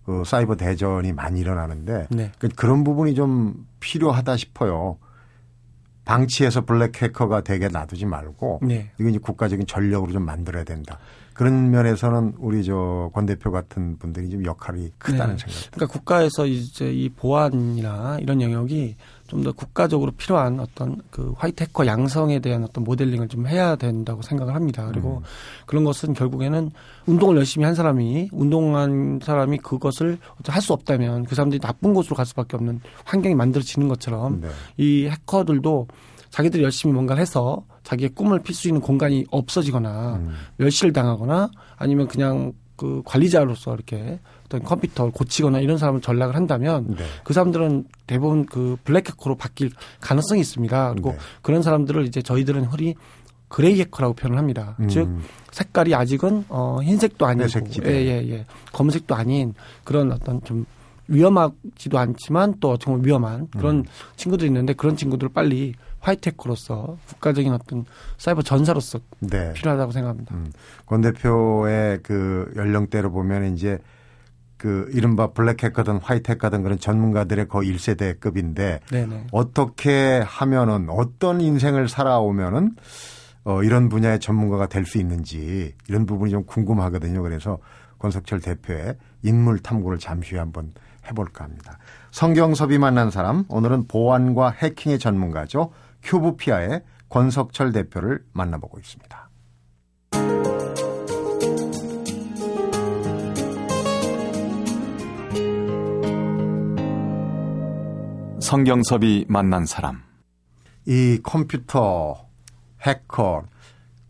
그 0.06 0.24
사이버 0.26 0.56
대전이 0.56 1.14
많이 1.14 1.40
일어나는데 1.40 2.08
네. 2.12 2.32
그- 2.38 2.48
그런 2.50 2.84
부분이 2.84 3.16
좀 3.16 3.66
필요하다 3.80 4.38
싶어요. 4.38 4.98
방치해서 6.06 6.66
블랙 6.66 7.02
해커가 7.02 7.42
되게 7.42 7.68
놔두지 7.68 8.06
말고 8.06 8.60
네. 8.62 8.92
이건 9.00 9.10
이제 9.10 9.18
국가적인 9.20 9.66
전력으로 9.66 10.12
좀 10.12 10.24
만들어야 10.24 10.64
된다. 10.64 11.00
그런 11.34 11.72
면에서는 11.72 12.36
우리 12.38 12.64
저 12.64 13.10
권 13.12 13.26
대표 13.26 13.52
같은 13.52 13.98
분들이 13.98 14.30
좀 14.30 14.46
역할이 14.46 14.92
크다는 15.00 15.36
네. 15.38 15.46
생각. 15.52 15.72
그러니까 15.72 15.92
국가에서 15.94 16.46
이제 16.46 16.94
이 16.94 17.10
보안이나 17.10 18.20
이런 18.22 18.40
영역이 18.42 18.96
좀 19.28 19.44
더 19.44 19.52
국가적으로 19.52 20.12
필요한 20.12 20.60
어떤 20.60 21.02
그 21.12 21.34
화이트 21.38 21.64
해커 21.64 21.86
양성에 21.86 22.40
대한 22.40 22.64
어떤 22.64 22.84
모델링을 22.84 23.28
좀 23.28 23.48
해야 23.48 23.76
된다고 23.76 24.22
생각을 24.22 24.56
합니다. 24.56 24.88
그리고 24.92 25.18
음. 25.18 25.24
그런 25.66 25.84
것은 25.84 26.14
결국에는 26.14 26.72
운동을 27.06 27.38
열심히 27.38 27.66
한 27.66 27.76
사람이 27.76 28.30
운동한 28.32 29.20
사람이 29.24 29.60
그것을 29.60 30.18
할 30.48 30.62
수 30.62 30.74
없다면 30.74 31.26
그 31.26 31.36
사람들이 31.36 31.60
나쁜 31.60 31.94
곳으로 31.94 32.16
갈 32.16 32.26
수밖에 32.26 32.56
없는 32.56 32.82
환경이 33.04 33.36
만들어지는 33.36 33.88
것처럼 33.88 34.42
네. 34.42 34.48
이 34.78 35.06
해커들도 35.08 35.88
자기들이 36.32 36.64
열심히 36.64 36.94
뭔가를 36.94 37.22
해서 37.22 37.64
자기의 37.84 38.10
꿈을 38.16 38.40
필 38.42 38.56
수 38.56 38.68
있는 38.68 38.82
공간이 38.82 39.26
없어지거나 39.30 40.16
음. 40.16 40.34
멸시를 40.58 40.92
당하거나 40.92 41.50
아니면 41.78 42.08
그냥 42.08 42.54
그 42.76 43.02
관리자로서 43.06 43.74
이렇게 43.74 44.20
어떤 44.46 44.64
컴퓨터를 44.64 45.12
고치거나 45.12 45.60
이런 45.60 45.78
사람을 45.78 46.02
전락을 46.02 46.36
한다면 46.36 46.96
네. 46.98 47.04
그 47.24 47.34
사람들은 47.34 47.86
대부분 48.08 48.46
그 48.46 48.78
블랙 48.84 49.10
해커로 49.10 49.36
바뀔 49.36 49.72
가능성이 50.00 50.42
있습니다. 50.42 50.92
그리고 50.92 51.12
네. 51.12 51.18
그런 51.42 51.62
사람들을 51.62 52.06
이제 52.06 52.22
저희들은 52.22 52.66
흔히 52.66 52.96
그레이 53.48 53.80
해커라고 53.80 54.16
표현을 54.16 54.38
합니다. 54.38 54.76
음. 54.80 54.88
즉 54.88 55.10
색깔이 55.52 55.96
아직은 55.96 56.46
어 56.50 56.80
흰색도 56.84 57.26
아니고 57.26 57.44
회색지대. 57.46 57.90
예예 57.90 58.30
예, 58.30 58.46
검은색도 58.74 59.16
아닌 59.16 59.54
그런 59.84 60.12
어떤 60.12 60.42
좀 60.44 60.66
위험하지도 61.08 61.98
않지만 61.98 62.56
또 62.60 62.72
어떻게 62.72 62.92
보면 62.92 63.06
위험한 63.06 63.48
그런 63.52 63.78
음. 63.78 63.86
친구들이 64.16 64.48
있는데 64.48 64.74
그런 64.74 64.98
친구들을 64.98 65.32
빨리 65.34 65.74
화이트 66.06 66.30
해커로서 66.30 66.98
국가적인 67.08 67.52
어떤 67.52 67.84
사이버 68.18 68.44
전사로서 68.44 69.00
네. 69.22 69.54
필요하다고 69.54 69.92
생각합니다. 69.92 70.36
음. 70.36 70.52
권 70.86 71.02
대표의 71.02 72.02
그 72.04 72.52
연령대로 72.56 73.12
보면 73.12 73.56
이제 73.56 73.80
그 74.58 74.88
이른바 74.94 75.32
블랙 75.34 75.64
해커든 75.64 75.98
화이트 75.98 76.32
해커든 76.32 76.62
그런 76.62 76.80
전문가들의 76.80 77.48
거의 77.48 77.76
1세대급인데 77.76 78.82
네네. 78.92 79.28
어떻게 79.32 80.22
하면은 80.24 80.90
어떤 80.90 81.42
인생을 81.42 81.90
살아오면은 81.90 82.76
어 83.44 83.64
이런 83.64 83.90
분야의 83.90 84.20
전문가가 84.20 84.68
될 84.68 84.86
수 84.86 85.00
있는지 85.00 85.74
이런 85.90 86.06
부분이 86.06 86.32
좀 86.32 86.46
궁금하거든요. 86.46 87.24
그래서 87.24 87.58
권석철 87.98 88.42
대표의 88.42 88.96
인물 89.24 89.58
탐구를 89.60 89.98
잠시 89.98 90.32
후에 90.32 90.40
한번 90.40 90.72
해볼까 91.10 91.44
합니다. 91.46 91.80
성경섭이 92.12 92.78
만난 92.78 93.12
사람 93.12 93.46
오늘은 93.50 93.88
보안과 93.88 94.52
해킹의 94.52 95.00
전문가죠. 95.00 95.72
큐브피아의 96.06 96.84
권석철 97.10 97.72
대표를 97.72 98.24
만나보고 98.32 98.80
있습니다. 98.80 99.30
성경섭이 108.40 109.26
만난 109.28 109.66
사람. 109.66 110.04
이 110.86 111.20
컴퓨터 111.24 112.28
해커 112.82 113.44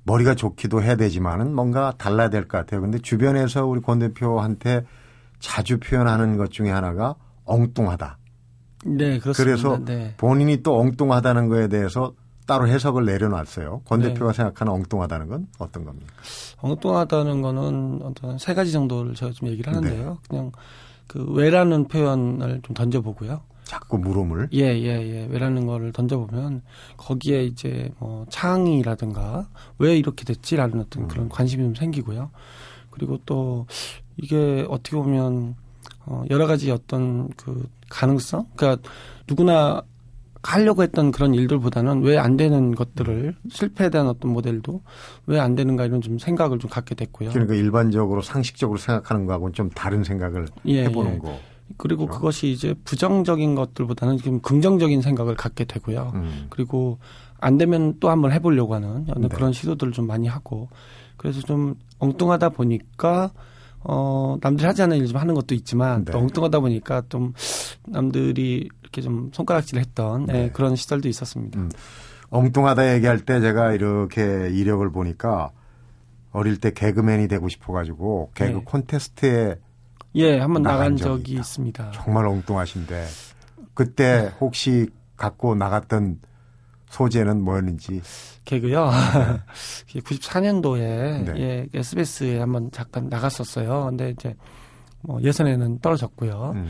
머리가 0.04 0.36
좋기도 0.36 0.84
해야 0.84 0.96
되지만은 0.96 1.56
뭔가 1.56 1.94
달라야 1.98 2.30
될 2.30 2.48
것 2.48 2.58
같아요. 2.58 2.82
근데 2.82 3.00
주변에서 3.00 3.66
우리 3.66 3.80
권 3.82 4.00
대표한테 4.00 4.86
자주 5.40 5.80
표현하는 5.80 6.38
것 6.38 6.52
중에 6.52 6.70
하나가 6.70 7.16
엉뚱하다. 7.46 8.18
네, 8.86 9.20
그렇습니다. 9.20 9.44
그래서 9.44 9.84
네. 9.84 10.13
본인이 10.18 10.62
또 10.62 10.77
엉뚱하다는 10.80 11.50
거에 11.50 11.68
대해서 11.68 12.13
따로 12.46 12.68
해석을 12.68 13.06
내려놨어요. 13.06 13.82
권 13.86 14.01
네. 14.01 14.10
대표가 14.10 14.32
생각하는 14.32 14.72
엉뚱하다는 14.74 15.27
건 15.27 15.48
어떤 15.58 15.84
겁니까? 15.84 16.13
엉뚱하다는 16.62 17.42
거는 17.42 18.01
어떤 18.04 18.38
세 18.38 18.54
가지 18.54 18.72
정도를 18.72 19.15
제가 19.15 19.32
좀 19.32 19.50
얘기를 19.50 19.72
네. 19.72 19.77
하는데요. 19.77 20.20
그냥 20.30 20.51
그 21.08 21.25
왜라는 21.32 21.88
표현을 21.88 22.62
좀 22.62 22.74
던져보고요. 22.75 23.42
자꾸 23.63 23.98
물음을. 23.98 24.50
예, 24.54 24.60
예, 24.60 24.88
예. 24.88 25.27
왜라는 25.30 25.65
거를 25.65 25.92
던져보면 25.92 26.62
거기에 26.98 27.46
이제 27.46 27.92
뭐 27.98 28.25
창의라든가 28.30 29.50
왜 29.80 29.98
이렇게 29.98 30.24
됐지라는 30.24 30.82
어떤 30.82 31.04
음. 31.04 31.08
그런 31.08 31.30
관심이 31.30 31.63
좀 31.63 31.74
생기고요. 31.74 32.30
그리고 32.92 33.20
또 33.25 33.65
이게 34.18 34.65
어떻게 34.70 34.96
보면 34.96 35.56
어 36.06 36.24
여러 36.30 36.46
가지 36.46 36.70
어떤 36.70 37.27
그 37.30 37.68
가능성? 37.89 38.46
그러니까 38.56 38.89
누구나 39.27 39.82
하려고 40.44 40.84
했던 40.84 41.12
그런 41.12 41.34
일들보다는 41.34 42.04
왜 42.04 42.18
안 42.18 42.38
되는 42.38 42.75
것들을 42.75 43.36
실패에 43.50 43.89
대한 43.89 44.08
어떤 44.08 44.32
모델도 44.32 44.82
왜 45.25 45.39
안 45.39 45.56
되는가 45.56 45.86
이런 45.86 46.01
좀 46.01 46.20
생각을 46.20 46.60
좀 46.60 46.70
갖게 46.70 46.94
됐고요. 46.94 47.32
그러니까 47.32 47.56
일반적으로 47.56 48.22
상식적으로 48.22 48.77
생각하는 48.77 49.25
거하고는 49.25 49.54
좀 49.54 49.70
다른 49.72 50.04
생각을 50.04 50.46
예, 50.65 50.84
해보는 50.84 51.15
예. 51.15 51.18
거. 51.18 51.39
그리고 51.77 52.06
그렇죠. 52.06 52.20
그것이 52.20 52.51
이제 52.51 52.75
부정적인 52.84 53.56
것들보다는 53.56 54.18
좀 54.18 54.39
긍정적인 54.39 55.01
생각을 55.01 55.34
갖게 55.36 55.65
되고요. 55.65 56.12
음. 56.13 56.46
그리고 56.51 57.00
안 57.39 57.58
되면 57.58 57.96
또 58.00 58.12
한번 58.12 58.32
해보려고 58.32 58.75
하는 58.75 59.06
네. 59.18 59.27
그런 59.30 59.51
시도들을 59.51 59.94
좀 59.94 60.06
많이 60.06 60.27
하고 60.27 60.70
그래서 61.18 61.42
좀 61.42 61.75
엉뚱하다 61.98 62.50
보니까 62.50 63.32
어 63.88 64.38
남들이 64.42 64.65
하지 64.65 64.82
않는 64.82 64.98
일좀 64.98 65.18
하는 65.18 65.34
것도 65.36 65.54
있지만 65.56 66.04
네. 66.06 66.12
또 66.12 66.18
엉뚱하다 66.20 66.60
보니까 66.60 67.04
좀 67.08 67.34
남들이 67.88 68.68
이렇게 68.82 69.01
좀 69.01 69.30
손가락질을 69.34 69.80
했던 69.82 70.25
네. 70.25 70.44
예, 70.46 70.50
그런 70.50 70.75
시절도 70.75 71.08
있었습니다. 71.08 71.60
음. 71.60 71.70
엉뚱하다 72.30 72.96
얘기할 72.96 73.20
때 73.20 73.39
제가 73.39 73.74
이렇게 73.74 74.50
이력을 74.51 74.89
보니까 74.92 75.51
어릴 76.32 76.60
때 76.60 76.72
개그맨이 76.72 77.27
되고 77.27 77.48
싶어가지고 77.48 78.32
개그 78.34 78.58
네. 78.58 78.62
콘테스트에 78.65 79.60
예, 80.15 80.39
한번 80.39 80.63
나간 80.63 80.77
나간 80.80 80.98
적이 80.98 81.06
적이 81.24 81.32
있다. 81.34 81.39
있습니다. 81.42 81.92
정말 81.92 82.25
엉뚱하신데 82.27 83.06
그때 83.74 84.32
혹시 84.42 84.89
갖고 85.18 85.56
나갔던 85.56 86.20
소재는 86.96 87.42
뭐였는지 87.42 88.02
개그요. 88.46 88.90
94년도에 89.92 91.25
네. 91.25 91.34
예, 91.38 91.68
SBS에 91.74 92.40
한번 92.40 92.72
잠깐 92.72 93.10
나갔었어요. 93.10 93.88
근데 93.90 94.12
이제 94.12 94.36
뭐 95.02 95.22
예선에는 95.22 95.80
떨어졌고요. 95.80 96.54
음. 96.56 96.70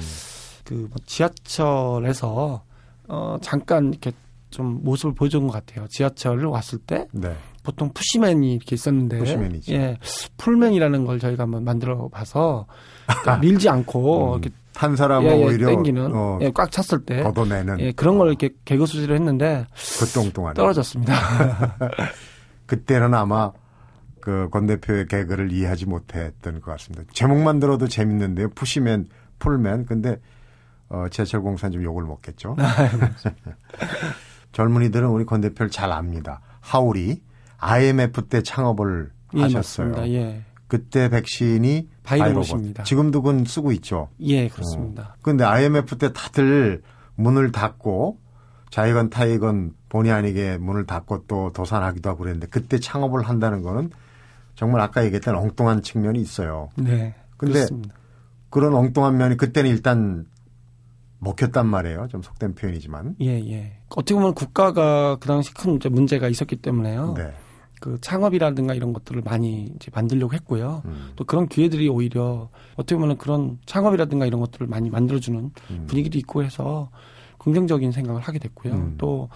그뭐 0.63 0.89
지하철에서 1.05 2.63
어 3.07 3.37
잠깐 3.41 3.89
이렇게 3.89 4.13
좀 4.49 4.83
모습을 4.83 5.13
보여준 5.13 5.45
것 5.45 5.53
같아요. 5.53 5.85
지하철을 5.89 6.45
왔을 6.45 6.79
때 6.79 7.07
네. 7.11 7.35
보통 7.65 7.91
푸시맨이 7.93 8.53
이렇게 8.53 8.75
있었는데 8.75 9.17
푸시맨이죠. 9.17 9.73
예, 9.73 9.97
풀맨이라는 10.37 11.05
걸 11.05 11.19
저희가 11.19 11.43
한번 11.43 11.63
만들어 11.63 12.07
봐서 12.09 12.67
그러니까 13.07 13.37
밀지 13.41 13.67
않고 13.67 14.35
음. 14.35 14.39
이렇게 14.39 14.55
한 14.75 14.95
사람을 14.95 15.31
예, 15.31 15.39
예, 15.39 15.43
오히려 15.43 15.67
땡기는 15.67 16.11
어, 16.13 16.39
예, 16.41 16.51
꽉 16.53 16.71
찼을 16.71 17.05
때 17.05 17.23
걷어내는 17.23 17.79
예, 17.79 17.91
그런 17.91 18.17
걸 18.17 18.29
이렇게 18.29 18.49
개그 18.65 18.85
수지를 18.85 19.15
했는데 19.15 19.65
엉뚱하네. 20.17 20.53
떨어졌습니다. 20.53 21.13
그때는 22.67 23.13
아마 23.13 23.51
그권 24.19 24.65
대표의 24.65 25.07
개그를 25.07 25.51
이해하지 25.51 25.85
못했던 25.85 26.59
것 26.61 26.71
같습니다. 26.71 27.03
제목만 27.13 27.59
들어도 27.59 27.87
재밌는데요. 27.87 28.49
푸시맨, 28.49 29.07
풀맨. 29.39 29.85
근데 29.85 30.17
어, 30.89 31.05
지하철 31.09 31.41
공사는 31.41 31.71
좀 31.71 31.83
욕을 31.83 32.03
먹겠죠. 32.03 32.55
젊은이들은 34.51 35.07
우리 35.09 35.25
권 35.25 35.41
대표를 35.41 35.69
잘 35.69 35.91
압니다. 35.91 36.41
하울이 36.61 37.21
IMF 37.65 38.27
때 38.27 38.43
창업을 38.43 39.11
예, 39.35 39.41
하셨어요. 39.41 39.89
맞습니다. 39.89 40.13
예. 40.13 40.43
그때 40.67 41.09
백신이 41.09 41.89
바이로봇입니다. 42.03 42.83
지금도 42.83 43.21
그건 43.21 43.45
쓰고 43.45 43.71
있죠. 43.73 44.09
예, 44.19 44.47
그렇습니다. 44.47 45.15
근데 45.21 45.43
IMF 45.43 45.97
때 45.97 46.11
다들 46.13 46.81
문을 47.15 47.51
닫고 47.51 48.19
자이건 48.69 49.09
타이건 49.09 49.73
본의 49.89 50.11
아니게 50.11 50.57
문을 50.57 50.85
닫고 50.85 51.25
또 51.27 51.51
도산하기도 51.53 52.09
하고 52.09 52.19
그랬는데 52.19 52.47
그때 52.47 52.79
창업을 52.79 53.23
한다는 53.23 53.61
거는 53.61 53.89
정말 54.55 54.81
아까 54.81 55.03
얘기했던 55.05 55.35
엉뚱한 55.35 55.81
측면이 55.81 56.19
있어요. 56.19 56.69
네. 56.75 57.15
근데 57.37 57.53
그렇습니다. 57.53 57.95
그런 58.49 58.73
엉뚱한 58.73 59.17
면이 59.17 59.37
그때는 59.37 59.69
일단 59.69 60.25
먹혔단 61.19 61.67
말이에요. 61.67 62.07
좀 62.09 62.21
속된 62.21 62.55
표현이지만. 62.55 63.15
예, 63.21 63.39
예. 63.51 63.77
어떻게 63.89 64.13
보면 64.15 64.33
국가가 64.33 65.17
그 65.17 65.27
당시 65.27 65.53
큰 65.53 65.79
문제가 65.91 66.27
있었기 66.27 66.57
때문에요. 66.57 67.13
네. 67.15 67.33
그 67.85 67.99
창업이라든가 68.01 68.73
이런 68.73 68.93
것들을 68.93 69.21
많이 69.23 69.65
이제 69.75 69.91
만들려고 69.93 70.33
했고요. 70.33 70.81
음, 70.85 71.11
또 71.15 71.23
그런 71.23 71.47
기회들이 71.47 71.87
오히려 71.87 72.49
어떻게 72.77 72.95
보면 72.95 73.19
그런 73.19 73.59
창업이라든가 73.67 74.25
이런 74.25 74.39
것들을 74.39 74.65
많이 74.65 74.89
만들어주는 74.89 75.51
음. 75.69 75.85
분위기도 75.85 76.17
있고 76.17 76.43
해서 76.43 76.89
긍정적인 77.37 77.91
생각을 77.91 78.21
하게 78.21 78.39
됐고요. 78.39 78.73
음. 78.73 78.95
또 78.97 79.29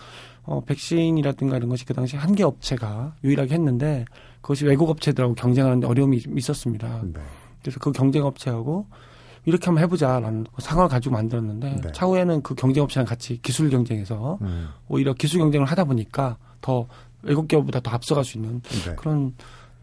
어, 0.46 0.62
백신이라든가 0.66 1.58
이런 1.58 1.70
것이 1.70 1.86
그 1.86 1.94
당시 1.94 2.18
한 2.18 2.34
개 2.34 2.42
업체가 2.42 3.14
유일하게 3.24 3.54
했는데 3.54 4.06
그것이 4.42 4.66
외국 4.66 4.90
업체들하고 4.90 5.36
경쟁하는데 5.36 5.86
어려움이 5.86 6.20
좀 6.20 6.36
있었습니다. 6.40 7.02
네. 7.04 7.22
그래서 7.62 7.80
그 7.80 7.92
경쟁 7.92 8.26
업체하고 8.26 8.88
이렇게 9.46 9.66
한번 9.66 9.84
해보자라는 9.84 10.48
상황을 10.58 10.90
가지고 10.90 11.14
만들었는데 11.14 11.82
네. 11.84 11.92
차후에는 11.92 12.42
그 12.42 12.56
경쟁 12.56 12.84
업체랑 12.84 13.06
같이 13.06 13.40
기술 13.44 13.70
경쟁에서 13.70 14.40
음, 14.42 14.70
오히려 14.88 15.14
기술 15.14 15.40
경쟁을 15.40 15.68
하다 15.68 15.84
보니까 15.84 16.38
더 16.62 16.88
외국 17.24 17.48
기업보다 17.48 17.80
더 17.80 17.92
앞서갈 17.92 18.24
수 18.24 18.38
있는 18.38 18.62
네. 18.62 18.96
그런 18.96 19.34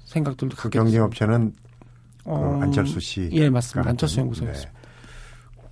생각들도 0.04 0.56
그 0.56 0.64
갖게 0.64 0.78
경쟁업체는 0.78 1.54
그. 2.24 2.30
어, 2.30 2.60
안철수 2.62 3.00
씨. 3.00 3.28
예, 3.32 3.48
맞습니다. 3.50 3.84
가 3.84 3.90
안철수 3.90 4.20
연구소였습니다. 4.20 4.72
네. 4.72 4.86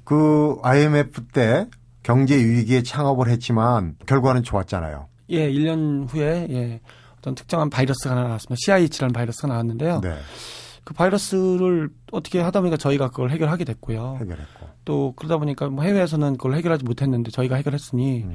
그 0.05 0.57
IMF 0.63 1.27
때 1.29 1.67
경제 2.03 2.37
위기에 2.37 2.83
창업을 2.83 3.29
했지만 3.29 3.97
결과는 4.07 4.43
좋았잖아요. 4.43 5.09
예, 5.31 5.51
1년 5.51 6.07
후에 6.09 6.47
예, 6.51 6.81
어떤 7.19 7.35
특정한 7.35 7.71
바이러스가 7.71 8.11
하나 8.11 8.25
나왔습니다. 8.25 8.57
CIH라는 8.59 9.13
바이러스가 9.13 9.49
나왔는데요. 9.49 10.01
네. 10.03 10.15
그 10.85 10.93
바이러스를 10.93 11.89
어떻게 12.13 12.41
하다 12.41 12.61
보니까 12.61 12.77
저희가 12.77 13.09
그걸 13.09 13.31
해결하게 13.31 13.65
됐고요. 13.65 14.19
해결했고. 14.21 14.67
또 14.85 15.15
그러다 15.17 15.39
보니까 15.39 15.69
뭐 15.71 15.83
해외에서는 15.83 16.37
그걸 16.37 16.55
해결하지 16.57 16.85
못했는데 16.85 17.31
저희가 17.31 17.57
해결했으니 17.57 18.25
음, 18.25 18.35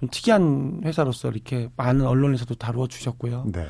좀 0.00 0.08
특이한 0.10 0.80
회사로서 0.84 1.28
이렇게 1.30 1.68
많은 1.76 2.06
언론에서도 2.06 2.54
다루어 2.54 2.86
주셨고요. 2.88 3.44
네. 3.52 3.68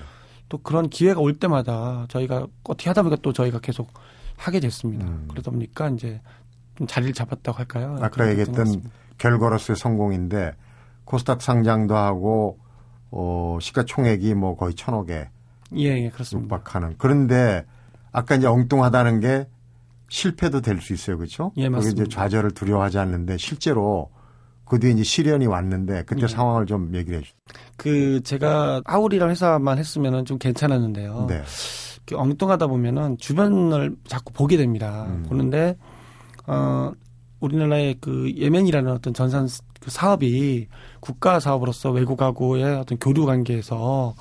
또 0.48 0.58
그런 0.58 0.88
기회가 0.88 1.20
올 1.20 1.38
때마다 1.38 2.06
저희가 2.08 2.46
어떻게 2.64 2.88
하다 2.88 3.02
보니까 3.02 3.20
또 3.22 3.32
저희가 3.32 3.58
계속 3.58 3.92
하게 4.36 4.60
됐습니다. 4.60 5.06
음. 5.06 5.26
그러다 5.28 5.50
보니까 5.50 5.88
이제 5.90 6.20
좀 6.76 6.86
자리를 6.86 7.12
잡았다고 7.14 7.58
할까요? 7.58 7.96
아까 8.00 8.28
얘기했던. 8.30 8.82
결과로서의 9.18 9.76
성공인데 9.76 10.54
코스닥 11.04 11.42
상장도 11.42 11.94
하고 11.94 12.58
어, 13.10 13.58
시가총액이 13.60 14.34
뭐 14.34 14.56
거의 14.56 14.72
천억에 14.74 15.28
예, 15.76 15.84
예, 16.04 16.08
그렇습니다. 16.10 16.56
육박하는. 16.56 16.94
그런데 16.96 17.66
아까 18.12 18.36
이제 18.36 18.46
엉뚱하다는 18.46 19.20
게 19.20 19.46
실패도 20.08 20.60
될 20.62 20.80
수 20.80 20.92
있어요, 20.94 21.18
그렇죠? 21.18 21.52
예, 21.56 21.68
맞습니다. 21.68 22.02
이제 22.04 22.10
좌절을 22.14 22.52
두려워하지 22.52 22.98
않는데 22.98 23.36
실제로 23.36 24.10
그 24.70 24.78
뒤에 24.78 24.92
이제 24.92 25.02
시련이 25.02 25.46
왔는데 25.46 26.04
그때 26.06 26.22
예. 26.22 26.26
상황을 26.28 26.64
좀 26.66 26.94
얘기를 26.94 27.18
해 27.18 27.22
주세요. 27.22 27.36
그 27.76 28.20
제가 28.22 28.80
아울이라는 28.84 29.32
회사만 29.32 29.78
했으면은 29.78 30.24
좀 30.24 30.38
괜찮았는데요. 30.38 31.26
네. 31.28 31.42
엉뚱하다 32.12 32.68
보면은 32.68 33.18
주변을 33.18 33.96
자꾸 34.06 34.32
보게 34.32 34.56
됩니다. 34.56 35.06
음. 35.08 35.24
보는데 35.28 35.76
어 36.46 36.92
우리나라의 37.40 37.96
그 38.00 38.32
예멘이라는 38.36 38.92
어떤 38.92 39.12
전산 39.12 39.48
스- 39.48 39.62
그 39.80 39.90
사업이 39.90 40.68
국가 41.00 41.40
사업으로서 41.40 41.90
외국하고의 41.90 42.64
어떤 42.76 42.98
교류 42.98 43.26
관계에서 43.26 44.14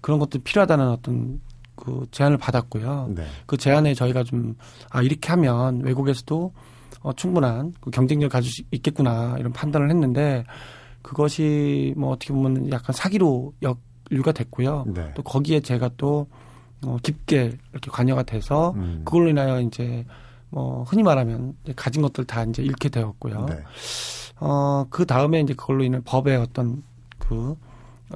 그런 0.00 0.18
것도 0.18 0.40
필요하다는 0.40 0.88
어떤 0.88 1.40
그 1.76 2.06
제안을 2.10 2.36
받았고요. 2.38 3.10
네. 3.14 3.24
그 3.46 3.56
제안에 3.56 3.94
저희가 3.94 4.24
좀 4.24 4.54
아 4.90 5.02
이렇게 5.02 5.28
하면 5.30 5.82
외국에서도 5.82 6.52
어, 7.00 7.12
충분한 7.12 7.74
그 7.80 7.90
경쟁력을 7.90 8.28
가질 8.28 8.50
수 8.50 8.62
있겠구나 8.70 9.36
이런 9.38 9.52
판단을 9.52 9.90
했는데 9.90 10.44
그것이 11.02 11.94
뭐 11.96 12.10
어떻게 12.10 12.32
보면 12.32 12.70
약간 12.70 12.94
사기로 12.94 13.52
역류가 13.62 14.32
됐고요. 14.32 14.86
네. 14.88 15.12
또 15.14 15.22
거기에 15.22 15.60
제가 15.60 15.90
또 15.96 16.26
어, 16.84 16.96
깊게 17.02 17.52
이렇게 17.72 17.90
관여가 17.90 18.22
돼서 18.22 18.72
음. 18.76 19.02
그걸로 19.04 19.28
인하여 19.28 19.60
이제 19.60 20.04
뭐 20.50 20.82
흔히 20.84 21.02
말하면 21.02 21.56
가진 21.76 22.02
것들 22.02 22.24
다 22.24 22.44
이제 22.44 22.62
잃게 22.62 22.88
되었고요. 22.88 23.46
네. 23.46 23.58
어, 24.40 24.86
그 24.90 25.04
다음에 25.04 25.40
이제 25.40 25.54
그걸로 25.54 25.84
인해 25.84 26.00
법의 26.04 26.36
어떤 26.36 26.82
그 27.18 27.56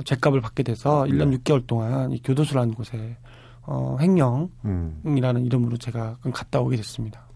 죄값을 0.05 0.41
받게 0.41 0.63
돼서 0.63 1.07
년 1.07 1.31
네. 1.31 1.35
육 1.35 1.45
6개월 1.45 1.67
동안 1.67 2.13
이 2.13 2.21
교도소라는 2.23 2.75
곳에 2.75 3.17
어, 3.63 3.99
횡령이라는 4.01 4.51
음. 4.65 5.47
이름으로 5.47 5.77
제가 5.77 6.17
갔다 6.33 6.61
오게 6.61 6.77
됐습니다. 6.77 7.28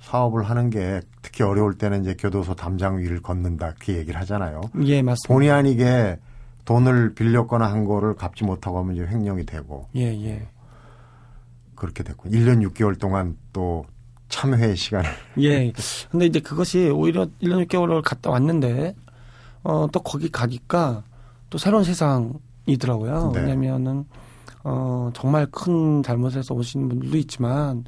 사업을 0.00 0.44
하는 0.44 0.70
게 0.70 1.00
특히 1.22 1.44
어려울 1.44 1.76
때는 1.76 2.02
이제 2.02 2.14
교도소 2.18 2.54
담장 2.54 2.98
위를 2.98 3.20
걷는다 3.20 3.74
그 3.78 3.92
얘기를 3.92 4.18
하잖아요. 4.20 4.62
예, 4.84 5.02
맞습니다. 5.02 5.28
본의 5.28 5.50
아니게 5.50 6.18
돈을 6.64 7.14
빌렸거나 7.14 7.70
한 7.70 7.84
거를 7.84 8.14
갚지 8.14 8.44
못하고 8.44 8.78
하면 8.78 8.96
이제 8.96 9.06
횡령이 9.06 9.44
되고 9.44 9.88
예, 9.96 10.02
예. 10.24 10.48
그렇게 11.74 12.02
됐고 12.02 12.28
1년 12.30 12.66
6개월 12.68 12.98
동안 12.98 13.36
또 13.52 13.84
참회 14.30 14.74
시간을 14.74 15.10
예. 15.42 15.72
근데 16.10 16.26
이제 16.26 16.40
그것이 16.40 16.88
오히려 16.88 17.26
1년 17.42 17.66
6개월을 17.66 18.00
갔다 18.02 18.30
왔는데, 18.30 18.94
어, 19.62 19.86
또 19.92 20.00
거기 20.00 20.30
가니까 20.30 21.02
또 21.50 21.58
새로운 21.58 21.84
세상이더라고요. 21.84 23.32
네. 23.34 23.40
왜냐면은, 23.40 24.06
어, 24.64 25.10
정말 25.14 25.46
큰 25.46 26.02
잘못에서 26.02 26.54
오시는 26.54 26.88
분들도 26.88 27.16
있지만, 27.18 27.84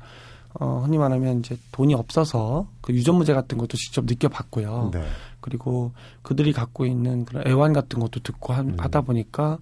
어, 0.55 0.83
흔히 0.85 0.99
말하면 0.99 1.41
이제 1.41 1.57
돈이 1.73 1.95
없어서 1.95 2.67
그 2.81 2.93
유전 2.93 3.17
문제 3.17 3.33
같은 3.33 3.59
것도 3.59 3.77
직접 3.77 4.05
느껴봤고요. 4.05 4.91
네. 4.93 5.03
그리고 5.41 5.93
그들이 6.23 6.53
갖고 6.53 6.85
있는 6.85 7.25
그런 7.25 7.47
애환 7.47 7.73
같은 7.73 7.99
것도 8.01 8.21
듣고 8.21 8.53
하, 8.53 8.61
음. 8.61 8.77
하다 8.79 9.03
보니까, 9.03 9.59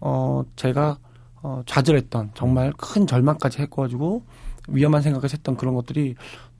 어, 0.00 0.44
제가 0.56 0.98
어, 1.42 1.62
좌절했던 1.66 2.32
정말 2.34 2.72
큰 2.76 3.06
절망까지 3.06 3.60
했고가지고 3.62 4.22
위험한 4.68 5.02
생각을 5.02 5.30
했던 5.30 5.56
그런 5.56 5.74
것들이 5.74 6.14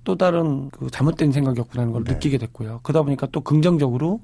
또 0.05 0.17
다른 0.17 0.69
그 0.71 0.91
잘못된 0.91 1.33
생각이었구나는 1.33 1.93
걸 1.93 2.05
네. 2.05 2.13
느끼게 2.13 2.39
됐고요. 2.39 2.81
그러다 2.83 3.03
보니까 3.03 3.27
또 3.33 3.41
긍정적으로 3.41 4.21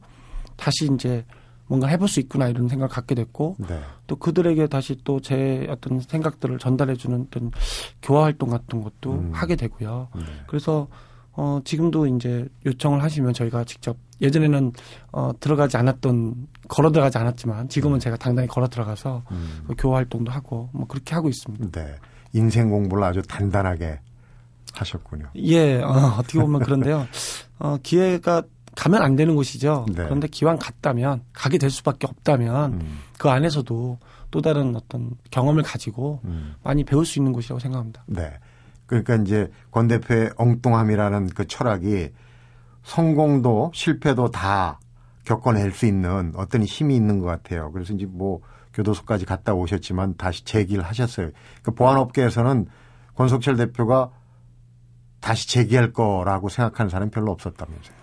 다시 0.57 0.91
이제 0.93 1.25
뭔가 1.71 1.87
해볼 1.87 2.09
수 2.09 2.19
있구나 2.19 2.49
이런 2.49 2.67
생각을 2.67 2.89
갖게 2.89 3.15
됐고 3.15 3.55
네. 3.61 3.79
또 4.09 4.17
그들에게 4.17 4.67
다시 4.67 4.99
또 5.05 5.21
제 5.21 5.69
어떤 5.71 6.01
생각들을 6.01 6.59
전달해주는 6.59 7.27
어떤 7.29 7.53
교화 8.03 8.25
활동 8.25 8.51
같은 8.51 8.83
것도 8.83 9.13
음. 9.13 9.31
하게 9.33 9.55
되고요. 9.55 10.09
네. 10.17 10.23
그래서 10.49 10.89
어 11.33 11.61
지금도 11.65 12.09
이제 12.09 12.49
요청을 12.67 13.05
하시면 13.05 13.35
저희가 13.35 13.63
직접 13.65 13.97
예전에는 14.21 14.73
어 15.13 15.31
들어가지 15.39 15.77
않았던 15.77 16.49
걸어 16.67 16.91
들어가지 16.91 17.19
않았지만 17.19 17.69
지금은 17.69 18.01
제가 18.01 18.17
당당히 18.17 18.49
걸어 18.49 18.67
들어가서 18.67 19.23
음. 19.31 19.63
그 19.69 19.75
교화 19.79 19.99
활동도 19.99 20.33
하고 20.33 20.71
뭐 20.73 20.89
그렇게 20.89 21.15
하고 21.15 21.29
있습니다. 21.29 21.71
네. 21.71 21.95
인생 22.33 22.69
공부를 22.69 23.05
아주 23.05 23.23
단단하게 23.23 24.01
하셨군요. 24.73 25.27
예, 25.37 25.81
어, 25.83 26.17
어떻게 26.19 26.41
보면 26.41 26.63
그런데요. 26.63 27.07
어 27.61 27.77
기회가 27.83 28.43
가면 28.77 29.03
안 29.03 29.17
되는 29.17 29.35
곳이죠. 29.35 29.87
네. 29.89 30.05
그런데 30.05 30.29
기왕 30.29 30.59
갔다면 30.59 31.23
가게 31.33 31.59
될 31.59 31.71
수밖에 31.71 32.07
없다면 32.07 32.73
음. 32.75 32.99
그 33.19 33.29
안에서도 33.29 33.99
또 34.31 34.41
다른 34.41 34.77
어떤 34.77 35.11
경험을 35.31 35.63
가지고 35.63 36.21
음. 36.25 36.55
많이 36.63 36.85
배울 36.85 37.05
수 37.05 37.19
있는 37.19 37.33
곳이라고 37.33 37.59
생각합니다. 37.59 38.05
네. 38.07 38.33
그러니까 38.87 39.17
이제 39.17 39.51
권 39.71 39.89
대표의 39.89 40.33
엉뚱함이라는 40.37 41.29
그 41.29 41.47
철학이 41.47 42.11
성공도 42.83 43.71
실패도 43.75 44.31
다 44.31 44.81
겪어낼 45.25 45.73
수 45.73 45.87
있는 45.87 46.33
어떤 46.37 46.63
힘이 46.63 46.97
있는 46.97 47.21
것 47.21 47.27
같아요. 47.27 47.71
그래서 47.73 47.93
이제 47.93 48.07
뭐 48.07 48.41
교도소까지 48.75 49.27
갔다 49.27 49.55
오셨지만 49.55 50.17
다시 50.17 50.45
재기를 50.45 50.85
하셨어요. 50.85 51.31
그 51.63 51.73
보안업계에서는 51.73 52.67
권석철 53.15 53.57
대표가 53.57 54.11
다시 55.21 55.49
재기할 55.49 55.93
거라고 55.93 56.49
생각하는 56.49 56.89
사람이 56.89 57.11
별로 57.11 57.31
없었다면서요. 57.33 57.97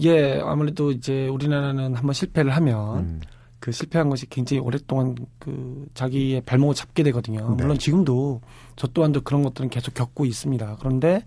예, 0.00 0.40
아무래도 0.42 0.90
이제 0.90 1.28
우리나라는 1.28 1.94
한번 1.94 2.12
실패를 2.12 2.50
하면 2.56 2.98
음. 2.98 3.20
그 3.60 3.70
실패한 3.70 4.08
것이 4.10 4.28
굉장히 4.28 4.60
오랫동안 4.60 5.14
그 5.38 5.86
자기의 5.94 6.40
발목을 6.42 6.74
잡게 6.74 7.02
되거든요. 7.04 7.50
네. 7.56 7.62
물론 7.62 7.78
지금도 7.78 8.40
저 8.76 8.86
또한도 8.88 9.20
그런 9.20 9.42
것들은 9.42 9.70
계속 9.70 9.94
겪고 9.94 10.24
있습니다. 10.24 10.76
그런데 10.80 11.22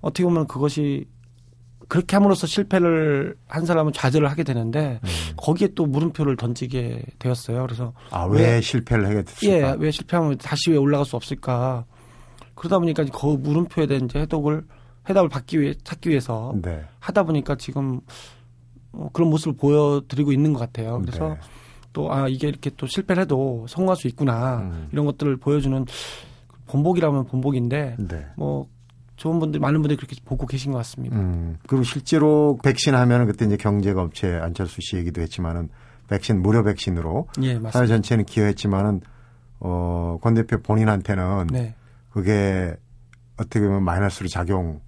어떻게 0.00 0.24
보면 0.24 0.46
그것이 0.46 1.06
그렇게 1.88 2.14
함으로써 2.16 2.46
실패를 2.46 3.34
한 3.48 3.64
사람은 3.66 3.92
좌절을 3.92 4.30
하게 4.30 4.44
되는데 4.44 5.00
음. 5.02 5.08
거기에 5.36 5.68
또 5.74 5.86
물음표를 5.86 6.36
던지게 6.36 7.02
되었어요. 7.18 7.62
그래서 7.62 7.92
아, 8.10 8.24
왜, 8.26 8.54
왜- 8.56 8.60
실패를 8.60 9.06
하게 9.06 9.16
예, 9.16 9.22
됐을까? 9.22 9.76
왜 9.78 9.90
실패하면 9.90 10.38
다시 10.38 10.70
왜 10.70 10.76
올라갈 10.76 11.04
수 11.06 11.16
없을까? 11.16 11.84
그러다 12.54 12.78
보니까 12.78 13.04
그 13.06 13.26
물음표에 13.26 13.86
대한 13.86 14.04
이제 14.04 14.18
해독을 14.20 14.64
해답을 15.08 15.28
받기 15.28 15.60
위해 15.60 15.74
찾기 15.82 16.10
위해서 16.10 16.54
네. 16.62 16.84
하다 16.98 17.24
보니까 17.24 17.56
지금 17.56 18.00
어, 18.92 19.08
그런 19.12 19.30
모습을 19.30 19.56
보여드리고 19.56 20.32
있는 20.32 20.52
것 20.52 20.60
같아요. 20.60 21.00
그래서 21.00 21.30
네. 21.30 21.40
또아 21.92 22.28
이게 22.28 22.48
이렇게 22.48 22.70
또 22.76 22.86
실패를 22.86 23.22
해도 23.22 23.66
성공할 23.68 23.96
수 23.96 24.06
있구나 24.08 24.58
음. 24.60 24.88
이런 24.92 25.06
것들을 25.06 25.36
보여주는 25.38 25.84
본보기라면 26.66 27.26
본보기인데 27.26 27.96
네. 27.98 28.26
뭐 28.36 28.68
좋은 29.16 29.38
분들 29.38 29.60
많은 29.60 29.82
분들이 29.82 29.96
그렇게 29.96 30.16
보고 30.24 30.46
계신 30.46 30.72
것 30.72 30.78
같습니다. 30.78 31.16
음, 31.16 31.58
그리고 31.66 31.82
실제로 31.82 32.58
백신 32.62 32.94
하면은 32.94 33.26
그때 33.26 33.44
이제 33.44 33.56
경제가 33.56 34.02
업체 34.02 34.32
안철수 34.34 34.80
씨 34.80 34.96
얘기도 34.96 35.20
했지만은 35.20 35.68
백신 36.08 36.40
무료 36.40 36.62
백신으로 36.64 37.28
예, 37.42 37.60
사회. 37.70 37.86
전체는 37.86 38.24
기여했지만은 38.24 39.02
어, 39.60 40.16
권 40.22 40.34
대표 40.34 40.58
본인한테는 40.62 41.48
네. 41.48 41.74
그게 42.08 42.74
어떻게 43.36 43.60
보면 43.60 43.84
마이너스로 43.84 44.28
작용 44.28 44.80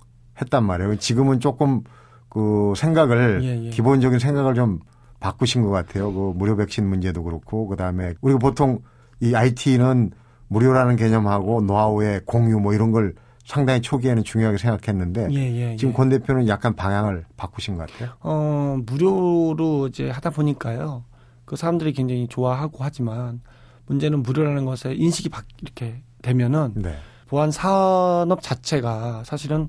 했단 0.43 0.65
말이에요. 0.65 0.97
지금은 0.97 1.41
조금 1.41 1.83
그 2.29 2.73
생각을 2.77 3.41
예, 3.43 3.67
예. 3.67 3.71
기본적인 3.71 4.19
생각을 4.19 4.55
좀 4.55 4.81
바꾸신 5.21 5.63
것 5.63 5.71
같아요. 5.71 6.13
그 6.13 6.33
무료 6.35 6.57
백신 6.57 6.87
문제도 6.87 7.23
그렇고 7.23 7.69
그다음에 7.69 8.15
우리가 8.21 8.39
보통 8.39 8.81
이 9.21 9.35
IT는 9.35 10.11
무료라는 10.49 10.97
개념하고 10.97 11.63
노하우의 11.63 12.23
공유 12.27 12.59
뭐 12.59 12.75
이런 12.75 12.91
걸 12.91 13.15
상당히 13.45 13.81
초기에는 13.81 14.23
중요하게 14.25 14.59
생각했는데 14.59 15.29
예, 15.33 15.71
예, 15.73 15.77
지금 15.77 15.93
예. 15.93 15.97
권 15.97 16.09
대표는 16.09 16.49
약간 16.49 16.75
방향을 16.75 17.25
바꾸신 17.37 17.77
것 17.77 17.91
같아요. 17.91 18.15
어, 18.21 18.79
무료로 18.85 19.89
이제 19.89 20.11
하다 20.11 20.31
보니까요. 20.31 21.05
그 21.45 21.57
사람들이 21.57 21.93
굉장히 21.93 22.29
좋아하고 22.29 22.79
하지만 22.81 23.41
문제는 23.87 24.23
무료라는 24.23 24.65
것에 24.65 24.95
인식이 24.95 25.29
바, 25.29 25.43
이렇게 25.61 26.03
되면은 26.23 26.75
네. 26.77 26.97
보안 27.29 27.51
산업 27.51 28.43
자체가 28.43 29.23
사실은 29.25 29.69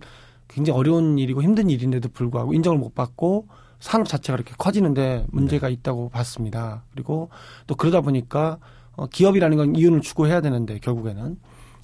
굉장히 0.53 0.77
어려운 0.79 1.17
일이고 1.17 1.41
힘든 1.41 1.69
일인데도 1.69 2.09
불구하고 2.09 2.53
인정을 2.53 2.77
못 2.77 2.93
받고 2.95 3.47
산업 3.79 4.07
자체가 4.07 4.35
이렇게 4.35 4.53
커지는데 4.57 5.25
문제가 5.31 5.67
있다고 5.67 6.09
봤습니다. 6.09 6.83
그리고 6.91 7.29
또 7.67 7.75
그러다 7.75 8.01
보니까 8.01 8.59
어, 8.95 9.07
기업이라는 9.07 9.57
건 9.57 9.75
이윤을 9.75 10.01
추구해야 10.01 10.41
되는데 10.41 10.77
결국에는 10.79 11.37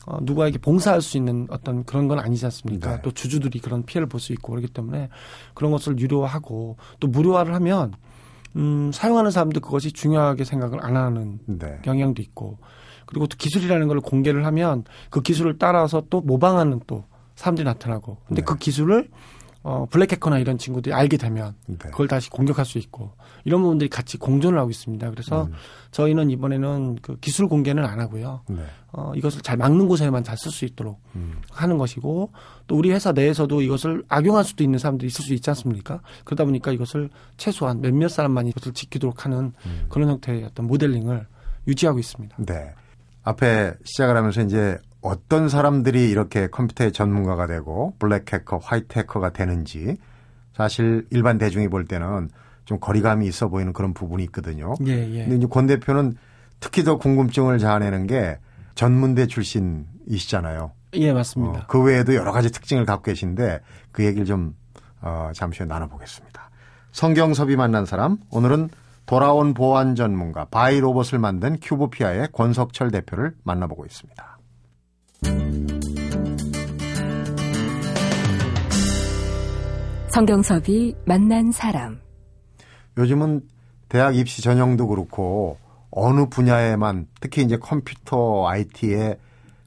어, 0.06 0.18
누구에게 0.22 0.60
봉사할 0.60 1.02
수 1.02 1.18
있는 1.18 1.48
어떤 1.50 1.84
그런 1.84 2.08
건 2.08 2.20
아니지 2.20 2.46
않습니까? 2.46 2.96
네. 2.96 3.02
또 3.02 3.12
주주들이 3.12 3.60
그런 3.60 3.84
피해를 3.84 4.08
볼 4.08 4.20
수 4.20 4.32
있고 4.34 4.52
그렇기 4.52 4.68
때문에 4.68 5.10
그런 5.54 5.72
것을 5.72 6.00
유료화하고 6.00 6.78
또 7.00 7.08
무료화를 7.08 7.54
하면 7.56 7.94
음, 8.56 8.92
사용하는 8.94 9.32
사람도 9.32 9.60
그것이 9.60 9.92
중요하게 9.92 10.44
생각을 10.44 10.84
안 10.84 10.96
하는 10.96 11.40
네. 11.46 11.80
경향도 11.84 12.22
있고 12.22 12.58
그리고 13.08 13.28
또 13.28 13.36
기술이라는 13.38 13.88
걸 13.88 14.00
공개를 14.00 14.46
하면 14.46 14.84
그 15.10 15.22
기술을 15.22 15.58
따라서 15.58 16.04
또 16.10 16.22
모방하는 16.22 16.80
또 16.88 17.04
사람들이 17.40 17.64
나타나고 17.64 18.18
근데 18.28 18.42
네. 18.42 18.46
그 18.46 18.58
기술을 18.58 19.10
어 19.62 19.86
블랙해커나 19.90 20.40
이런 20.40 20.58
친구들이 20.58 20.94
알게 20.94 21.18
되면 21.18 21.56
네. 21.68 21.78
그걸 21.78 22.08
다시 22.08 22.30
공격할 22.30 22.66
수 22.66 22.78
있고 22.78 23.12
이런 23.46 23.62
부분들이 23.62 23.90
같이 23.90 24.18
공존을 24.18 24.58
하고 24.58 24.70
있습니다. 24.70 25.10
그래서 25.10 25.46
음. 25.46 25.54
저희는 25.92 26.30
이번에는 26.32 26.98
그 27.02 27.18
기술 27.20 27.48
공개는 27.48 27.86
안 27.86 28.00
하고요. 28.00 28.42
네. 28.50 28.64
어 28.92 29.14
이것을 29.16 29.42
잘 29.42 29.56
막는 29.58 29.88
곳에만 29.88 30.24
잘 30.24 30.36
쓸 30.38 30.52
수 30.52 30.66
있도록 30.66 31.02
음. 31.16 31.42
하는 31.52 31.78
것이고 31.78 32.32
또 32.68 32.76
우리 32.78 32.92
회사 32.92 33.14
내에서도 33.14 33.62
이것을 33.62 34.04
악용할 34.10 34.44
수도 34.44 34.64
있는 34.64 34.80
사람들이 34.80 35.08
있을 35.08 35.24
수 35.24 35.34
있지 35.34 35.50
않습니까? 35.50 36.02
그러다 36.26 36.44
보니까 36.44 36.72
이것을 36.72 37.10
최소한 37.38 37.80
몇몇 37.80 38.10
사람만 38.10 38.48
이것을 38.48 38.74
지키도록 38.74 39.26
하는 39.26 39.54
음. 39.66 39.86
그런 39.90 40.10
형태의 40.10 40.44
어떤 40.44 40.68
모델링을 40.68 41.26
유지하고 41.68 42.00
있습니다. 42.00 42.36
네. 42.46 42.74
앞에 43.24 43.74
시작을 43.84 44.16
하면서 44.16 44.42
이제 44.42 44.78
어떤 45.02 45.50
사람들이 45.50 46.10
이렇게 46.10 46.48
컴퓨터의 46.48 46.92
전문가가 46.92 47.48
되고 47.48 47.94
블랙 48.00 48.32
해커, 48.32 48.58
화이트 48.58 49.00
해커가 49.00 49.32
되는지 49.32 49.98
사실 50.54 51.08
일반 51.10 51.38
대중이 51.38 51.70
볼 51.70 51.86
때는 51.86 52.30
좀 52.66 52.80
거리감이 52.80 53.26
있어 53.28 53.48
보이는 53.48 53.74
그런 53.74 53.94
부분이 53.94 54.24
있거든요. 54.26 54.76
예, 54.86 54.92
예. 54.92 55.24
근데 55.24 55.38
이제 55.38 55.48
권 55.50 55.68
대표는 55.68 56.16
특히 56.60 56.84
더 56.84 56.98
궁금증을 56.98 57.58
자아내는 57.58 58.08
게 58.08 58.38
전문대 58.76 59.28
출신이시잖아요. 59.28 60.72
예, 60.96 61.10
어, 61.10 61.14
맞습니다. 61.14 61.66
그 61.68 61.82
외에도 61.82 62.14
여러 62.16 62.32
가지 62.32 62.52
특징을 62.52 62.86
갖고 62.86 63.04
계신데 63.04 63.62
그 63.92 64.06
얘기를 64.06 64.26
좀 64.26 64.56
어, 65.02 65.32
잠시 65.34 65.60
후에 65.60 65.68
나눠보겠습니다. 65.68 66.50
성경섭이 66.92 67.56
만난 67.56 67.86
사람 67.86 68.18
오늘은 68.32 68.70
돌아온 69.06 69.54
보안 69.54 69.96
전문가 69.96 70.46
바이 70.46 70.80
로봇을 70.80 71.20
만든 71.20 71.58
큐브피아의 71.62 72.30
권석철 72.32 72.92
대표를 72.92 73.34
만나보고 73.44 73.86
있습니다. 73.86 74.39
성경섭이 80.20 80.96
만난 81.06 81.52
사람. 81.52 82.00
요즘은 82.98 83.42
대학 83.88 84.18
입시 84.18 84.42
전형도 84.42 84.88
그렇고 84.88 85.58
어느 85.92 86.28
분야에만 86.28 87.08
특히 87.22 87.44
이제 87.44 87.58
컴퓨터 87.58 88.48
IT에 88.48 89.18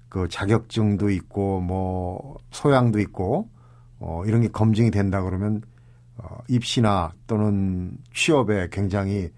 그 0.08 0.28
자격증도 0.28 1.10
있고 1.10 1.60
뭐 1.60 2.36
소양도 2.50 3.00
있고 3.00 3.48
어 3.98 4.22
이런 4.26 4.42
게 4.42 4.48
검증이 4.48 4.90
된다 4.90 5.22
그러면 5.22 5.62
어 6.18 6.38
입시나 6.48 7.12
또는 7.26 7.96
취업에 8.12 8.68
굉장히 8.70 9.30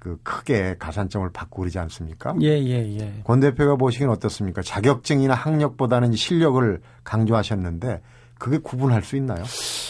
그 0.00 0.18
크게 0.22 0.76
가산점을 0.78 1.30
받고 1.30 1.60
그러지 1.60 1.78
않습니까? 1.78 2.34
예, 2.40 2.48
예, 2.48 2.98
예. 2.98 3.20
권 3.22 3.38
대표가 3.38 3.76
보시기엔 3.76 4.08
어떻습니까? 4.10 4.62
자격증이나 4.62 5.34
학력보다는 5.34 6.14
실력을 6.14 6.80
강조하셨는데 7.04 8.00
그게 8.38 8.56
구분할 8.56 9.02
수 9.04 9.16
있나요? 9.16 9.44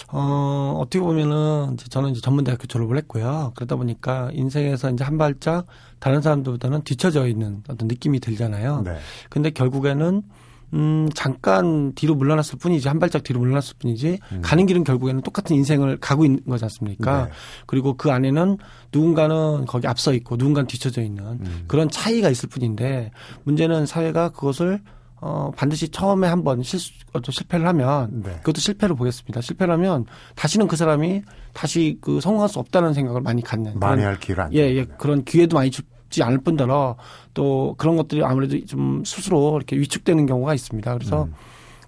어, 0.09 0.75
어떻게 0.81 0.99
보면은 0.99 1.75
이제 1.75 1.87
저는 1.89 2.11
이제 2.11 2.21
전문대학교 2.21 2.67
졸업을 2.67 2.97
했고요. 2.99 3.53
그러다 3.55 3.77
보니까 3.77 4.31
인생에서 4.33 4.91
이제 4.91 5.05
한 5.05 5.17
발짝 5.17 5.67
다른 6.01 6.21
사람들보다는 6.21 6.83
뒤처져 6.83 7.29
있는 7.29 7.63
어떤 7.69 7.87
느낌이 7.87 8.19
들잖아요. 8.19 8.83
네. 8.83 8.99
근데 9.29 9.51
결국에는 9.51 10.23
음, 10.73 11.09
잠깐 11.15 11.93
뒤로 11.95 12.15
물러났을 12.15 12.59
뿐이지, 12.59 12.89
한 12.89 12.99
발짝 12.99 13.23
뒤로 13.23 13.41
물러났을 13.41 13.75
뿐이지, 13.79 14.19
가는 14.43 14.67
길은 14.67 14.85
결국에는 14.85 15.23
똑같은 15.23 15.57
인생을 15.57 15.99
가고 15.99 16.25
있는 16.25 16.43
거지 16.45 16.65
않습니까? 16.65 17.25
네. 17.25 17.31
그리고 17.67 17.97
그 17.97 18.11
안에는 18.11 18.59
누군가는 18.93 19.67
거기 19.67 19.87
앞서 19.87 20.13
있고, 20.15 20.37
누군가는 20.37 20.67
뒤쳐져 20.67 21.03
있는 21.03 21.25
음. 21.25 21.65
그런 21.67 21.89
차이가 21.91 22.29
있을 22.29 22.49
뿐인데, 22.49 23.11
문제는 23.45 23.87
사회가 23.87 24.31
그것을 24.31 24.81
어, 25.23 25.51
반드시 25.55 25.91
처음에 25.91 26.29
한번 26.29 26.63
실수, 26.63 26.93
어, 27.13 27.21
또 27.21 27.31
실패를 27.31 27.67
하면, 27.67 28.23
네. 28.23 28.31
그것도 28.37 28.59
실패로 28.59 28.97
보겠습니다. 28.97 29.43
실패를 29.43 29.75
하면, 29.75 30.07
다시는 30.35 30.67
그 30.67 30.77
사람이 30.77 31.23
다시 31.53 31.99
그 32.01 32.21
성공할 32.21 32.49
수 32.49 32.59
없다는 32.59 32.95
생각을 32.95 33.21
많이 33.21 33.43
갖는. 33.43 33.79
많이 33.79 34.03
할 34.03 34.19
기회를 34.19 34.45
안 34.45 34.55
예, 34.55 34.61
예. 34.61 34.87
그런 34.97 35.25
기회도 35.25 35.57
많이 35.57 35.71
주 35.71 35.83
지 36.11 36.23
않을 36.23 36.39
뿐더러 36.39 36.97
또 37.35 37.75
그런 37.79 37.97
것들이 37.97 38.23
아무래도 38.25 38.63
좀 38.67 39.03
스스로 39.05 39.57
이렇게 39.57 39.77
위축되는 39.77 40.27
경우가 40.27 40.55
있습니다. 40.55 40.95
그래서 40.95 41.25
음. 41.25 41.35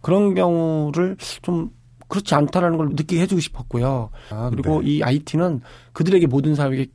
그런 0.01 0.35
경우를 0.35 1.17
좀 1.43 1.71
그렇지 2.09 2.35
않다라는 2.35 2.77
걸 2.79 2.89
느끼게 2.91 3.21
해주고 3.23 3.41
싶었고요. 3.41 4.11
아, 4.31 4.51
그리고 4.51 4.81
네. 4.83 4.89
이 4.91 5.03
IT는 5.03 5.61
그들에게 5.93 6.27
모든 6.27 6.55
사람에게 6.55 6.87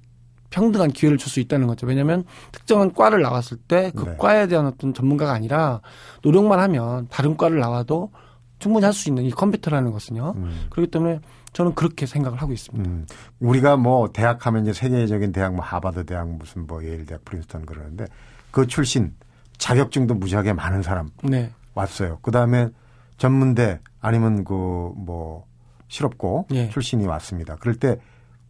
평등한 0.50 0.92
기회를 0.92 1.18
줄 1.18 1.30
수 1.30 1.40
있다는 1.42 1.68
거죠. 1.68 1.86
왜냐하면 1.88 2.24
특정한 2.52 2.94
과를 2.94 3.22
나왔을 3.22 3.58
때그 3.58 4.06
네. 4.06 4.16
과에 4.18 4.48
대한 4.48 4.66
어떤 4.68 4.94
전문가가 4.94 5.34
아니라 5.34 5.82
노력만 6.24 6.60
하면 6.60 7.08
다른 7.10 7.36
과를 7.36 7.60
나와도 7.60 8.12
충분히 8.60 8.86
할 8.86 8.94
수 8.94 9.10
있는 9.10 9.24
이 9.26 9.32
컴퓨터라는 9.32 9.92
것은요. 9.92 10.34
음. 10.38 10.68
그렇기 10.70 10.90
때문에 10.92 11.20
저는 11.58 11.74
그렇게 11.74 12.06
생각을 12.06 12.40
하고 12.40 12.54
있습니다. 12.54 12.88
음, 12.88 13.08
우리가 13.40 13.78
뭐 13.78 14.12
대학 14.14 14.46
하면 14.46 14.62
이제 14.62 14.74
세계적인 14.74 15.32
대학 15.32 15.56
뭐 15.56 15.66
하버드 15.66 16.06
대학 16.06 16.30
무슨 16.30 16.68
뭐 16.68 16.84
예일 16.84 17.08
대학 17.08 17.26
프린스턴 17.26 17.66
그러는데 17.66 18.06
그 18.52 18.68
출신 18.68 19.16
자격증도 19.58 20.14
무지하게 20.14 20.54
많은 20.54 20.84
사람 20.84 21.10
네. 21.24 21.50
왔어요. 21.74 22.20
그 22.22 22.30
다음에 22.30 22.70
전문대 23.18 23.80
아니면 24.02 24.44
그 24.44 24.54
뭐 24.54 25.48
실업고 25.88 26.46
예. 26.52 26.70
출신이 26.70 27.08
왔습니다. 27.08 27.56
그럴 27.56 27.74
때 27.74 27.98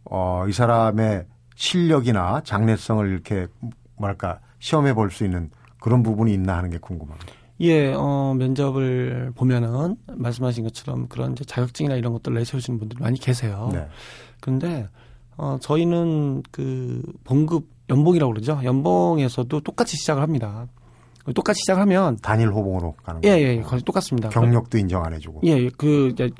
어, 0.04 0.44
이 0.46 0.52
사람의 0.52 1.24
실력이나 1.54 2.42
장래성을 2.44 3.08
이렇게 3.08 3.46
뭐랄까 3.96 4.40
시험해 4.58 4.92
볼 4.92 5.10
수 5.10 5.24
있는 5.24 5.50
그런 5.80 6.02
부분이 6.02 6.34
있나 6.34 6.58
하는 6.58 6.68
게 6.68 6.76
궁금합니다. 6.76 7.32
예, 7.60 7.92
어, 7.92 8.34
면접을 8.38 9.32
보면은 9.34 9.96
말씀하신 10.06 10.64
것처럼 10.64 11.08
그런 11.08 11.32
이제 11.32 11.44
자격증이나 11.44 11.96
이런 11.96 12.12
것들 12.12 12.34
내세우시는 12.34 12.78
분들이 12.78 13.02
많이 13.02 13.18
계세요. 13.18 13.70
네. 13.72 13.86
그런데 14.40 14.88
어, 15.36 15.58
저희는 15.60 16.42
그 16.50 17.02
봉급 17.24 17.66
연봉이라고 17.88 18.32
그러죠. 18.32 18.60
연봉에서도 18.62 19.60
똑같이 19.60 19.96
시작을 19.96 20.22
합니다. 20.22 20.66
똑같이 21.34 21.60
시작하면 21.60 22.16
단일 22.22 22.48
호봉으로 22.48 22.94
가는 23.02 23.20
예, 23.24 23.30
거예요. 23.30 23.46
예, 23.46 23.56
예, 23.56 23.60
거의 23.60 23.82
똑같습니다. 23.82 24.30
경력도 24.30 24.78
인정 24.78 25.04
안 25.04 25.12
해주고 25.12 25.42
예, 25.44 25.50
예, 25.58 25.70
그 25.76 26.08
이제 26.12 26.30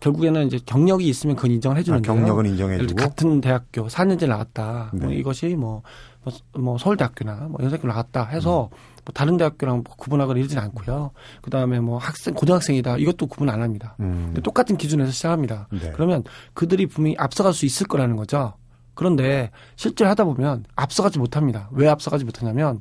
결국에는 0.00 0.46
이제 0.46 0.58
경력이 0.64 1.08
있으면 1.08 1.36
그건 1.36 1.52
인정을 1.52 1.76
아, 1.76 1.78
해주는데요. 1.78 2.14
경력은 2.14 2.46
인정해주고 2.46 2.94
같은 2.94 3.40
대학교 3.40 3.86
4년제 3.88 4.28
나왔다. 4.28 4.90
뭐 4.94 5.08
네. 5.08 5.16
이것이 5.16 5.56
뭐, 5.56 5.82
뭐, 6.22 6.32
뭐 6.60 6.78
서울대학교나 6.78 7.48
뭐 7.50 7.58
연세학교 7.62 7.88
나왔다 7.88 8.26
해서 8.26 8.68
음. 8.72 8.95
뭐 9.06 9.12
다른 9.14 9.36
대학교랑 9.36 9.84
뭐 9.84 9.94
구분하거나 9.96 10.38
이러진 10.38 10.58
않고요. 10.58 11.12
그 11.40 11.48
다음에 11.48 11.78
뭐 11.78 11.96
학생, 11.96 12.34
고등학생이다. 12.34 12.98
이것도 12.98 13.28
구분 13.28 13.48
안 13.48 13.62
합니다. 13.62 13.94
음, 14.00 14.24
근데 14.26 14.42
똑같은 14.42 14.76
기준에서 14.76 15.12
시작합니다. 15.12 15.68
네. 15.70 15.92
그러면 15.94 16.24
그들이 16.54 16.86
분명히 16.86 17.14
앞서갈 17.16 17.54
수 17.54 17.64
있을 17.64 17.86
거라는 17.86 18.16
거죠. 18.16 18.54
그런데 18.94 19.50
실제로 19.76 20.10
하다 20.10 20.24
보면 20.24 20.64
앞서가지 20.74 21.20
못합니다. 21.20 21.68
왜 21.72 21.88
앞서가지 21.88 22.24
못하냐면 22.24 22.80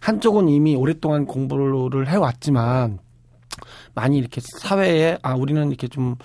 한쪽은 0.00 0.48
이미 0.48 0.74
오랫동안 0.74 1.26
공부를 1.26 2.08
해왔지만 2.08 2.98
많이 3.94 4.18
이렇게 4.18 4.40
사회에 4.40 5.18
아 5.22 5.34
우리는 5.34 5.68
이렇게 5.68 5.88
좀 5.88 6.16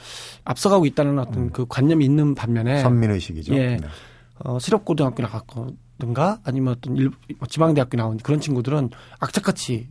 앞서가고 0.45 0.85
있다는 0.85 1.19
어떤 1.19 1.51
그 1.51 1.65
관념이 1.67 2.05
있는 2.05 2.35
반면에 2.35 2.81
선민의식이죠. 2.81 3.55
예. 3.55 3.77
네. 3.77 3.79
어, 4.43 4.59
실업고등학교 4.59 5.23
나갔 5.23 5.45
든가 6.01 6.39
아니면 6.43 6.73
어떤 6.77 6.97
일, 6.97 7.11
뭐 7.37 7.47
지방대학교 7.47 7.95
나온 7.97 8.17
그런 8.17 8.39
친구들은 8.41 8.89
악착같이 9.19 9.87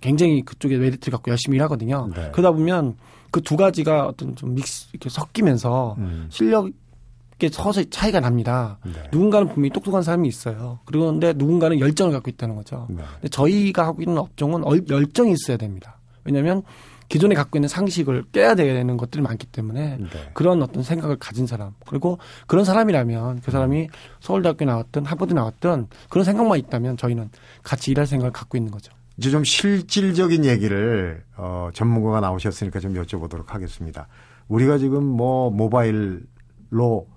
굉장히 0.00 0.42
그쪽에 0.42 0.76
메리트를 0.76 1.10
갖고 1.16 1.30
열심히 1.30 1.56
일하거든요. 1.56 2.10
네. 2.14 2.30
그러다 2.32 2.52
보면 2.52 2.96
그 3.30 3.40
두 3.40 3.56
가지가 3.56 4.06
어떤 4.06 4.34
좀 4.36 4.54
믹스 4.54 4.88
이렇게 4.92 5.08
섞이면서 5.08 5.96
음. 5.98 6.26
실력에 6.30 7.48
서서히 7.50 7.86
차이가 7.90 8.20
납니다. 8.20 8.78
네. 8.84 8.92
누군가는 9.12 9.48
분명히 9.48 9.70
똑똑한 9.70 10.02
사람이 10.02 10.26
있어요. 10.28 10.78
그런데 10.84 11.32
누군가는 11.34 11.78
열정을 11.80 12.12
갖고 12.12 12.30
있다는 12.30 12.54
거죠. 12.56 12.86
네. 12.90 13.02
근데 13.14 13.28
저희가 13.28 13.86
하고 13.86 14.02
있는 14.02 14.18
업종은 14.18 14.64
얼- 14.64 14.84
열정이 14.88 15.32
있어야 15.32 15.56
됩니다. 15.56 15.98
왜냐하면 16.24 16.62
기존에 17.08 17.34
갖고 17.34 17.58
있는 17.58 17.68
상식을 17.68 18.24
깨야 18.32 18.54
되는 18.54 18.96
것들이 18.96 19.22
많기 19.22 19.46
때문에 19.46 19.98
네. 19.98 20.08
그런 20.34 20.62
어떤 20.62 20.82
생각을 20.82 21.16
가진 21.16 21.46
사람 21.46 21.72
그리고 21.86 22.18
그런 22.46 22.64
사람이라면 22.64 23.40
그 23.40 23.50
사람이 23.50 23.88
서울대학교 24.20 24.64
나왔든 24.64 25.04
하버드 25.04 25.32
나왔든 25.32 25.88
그런 26.08 26.24
생각만 26.24 26.58
있다면 26.58 26.96
저희는 26.96 27.30
같이 27.62 27.90
일할 27.90 28.06
생각을 28.06 28.32
갖고 28.32 28.56
있는 28.56 28.70
거죠. 28.70 28.92
이제 29.18 29.30
좀 29.30 29.44
실질적인 29.44 30.44
얘기를 30.44 31.24
어, 31.36 31.70
전문가가 31.72 32.20
나오셨으니까 32.20 32.80
좀 32.80 32.94
여쭤보도록 32.94 33.48
하겠습니다. 33.48 34.08
우리가 34.48 34.78
지금 34.78 35.04
뭐 35.04 35.50
모바일로 35.50 37.08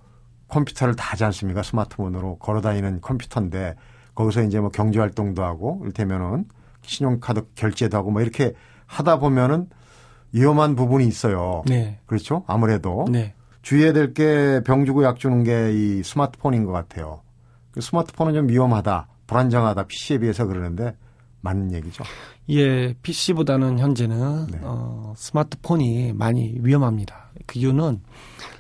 컴퓨터를 0.47 0.95
다 0.95 1.11
하지 1.11 1.25
않습니까? 1.25 1.61
스마트폰으로 1.61 2.37
걸어다니는 2.37 3.01
컴퓨터인데 3.01 3.75
거기서 4.15 4.43
이제 4.43 4.59
뭐 4.59 4.69
경제 4.69 4.99
활동도 4.99 5.43
하고 5.43 5.79
이를테면은 5.81 6.45
신용카드 6.81 7.47
결제도 7.55 7.97
하고 7.97 8.11
뭐 8.11 8.21
이렇게 8.21 8.53
하다 8.85 9.19
보면은 9.19 9.69
위험한 10.31 10.75
부분이 10.75 11.05
있어요. 11.07 11.63
네, 11.67 11.99
그렇죠? 12.05 12.43
아무래도 12.47 13.05
네, 13.09 13.33
주의해야 13.61 13.93
될 13.93 14.13
게 14.13 14.61
병 14.65 14.85
주고 14.85 15.03
약 15.03 15.17
주는 15.19 15.43
게 15.43 15.71
이 15.73 16.03
스마트폰인 16.03 16.65
것 16.65 16.71
같아요. 16.71 17.21
그 17.71 17.81
스마트폰은 17.81 18.33
좀 18.33 18.49
위험하다, 18.49 19.07
불안정하다, 19.27 19.83
PC에 19.87 20.17
비해서 20.19 20.45
그러는데 20.45 20.95
맞는 21.41 21.73
얘기죠. 21.73 22.03
예, 22.49 22.93
PC보다는 23.01 23.79
현재는 23.79 24.47
네. 24.51 24.59
어, 24.63 25.13
스마트폰이 25.15 26.13
많이 26.13 26.57
위험합니다. 26.61 27.29
그 27.45 27.59
이유는 27.59 28.01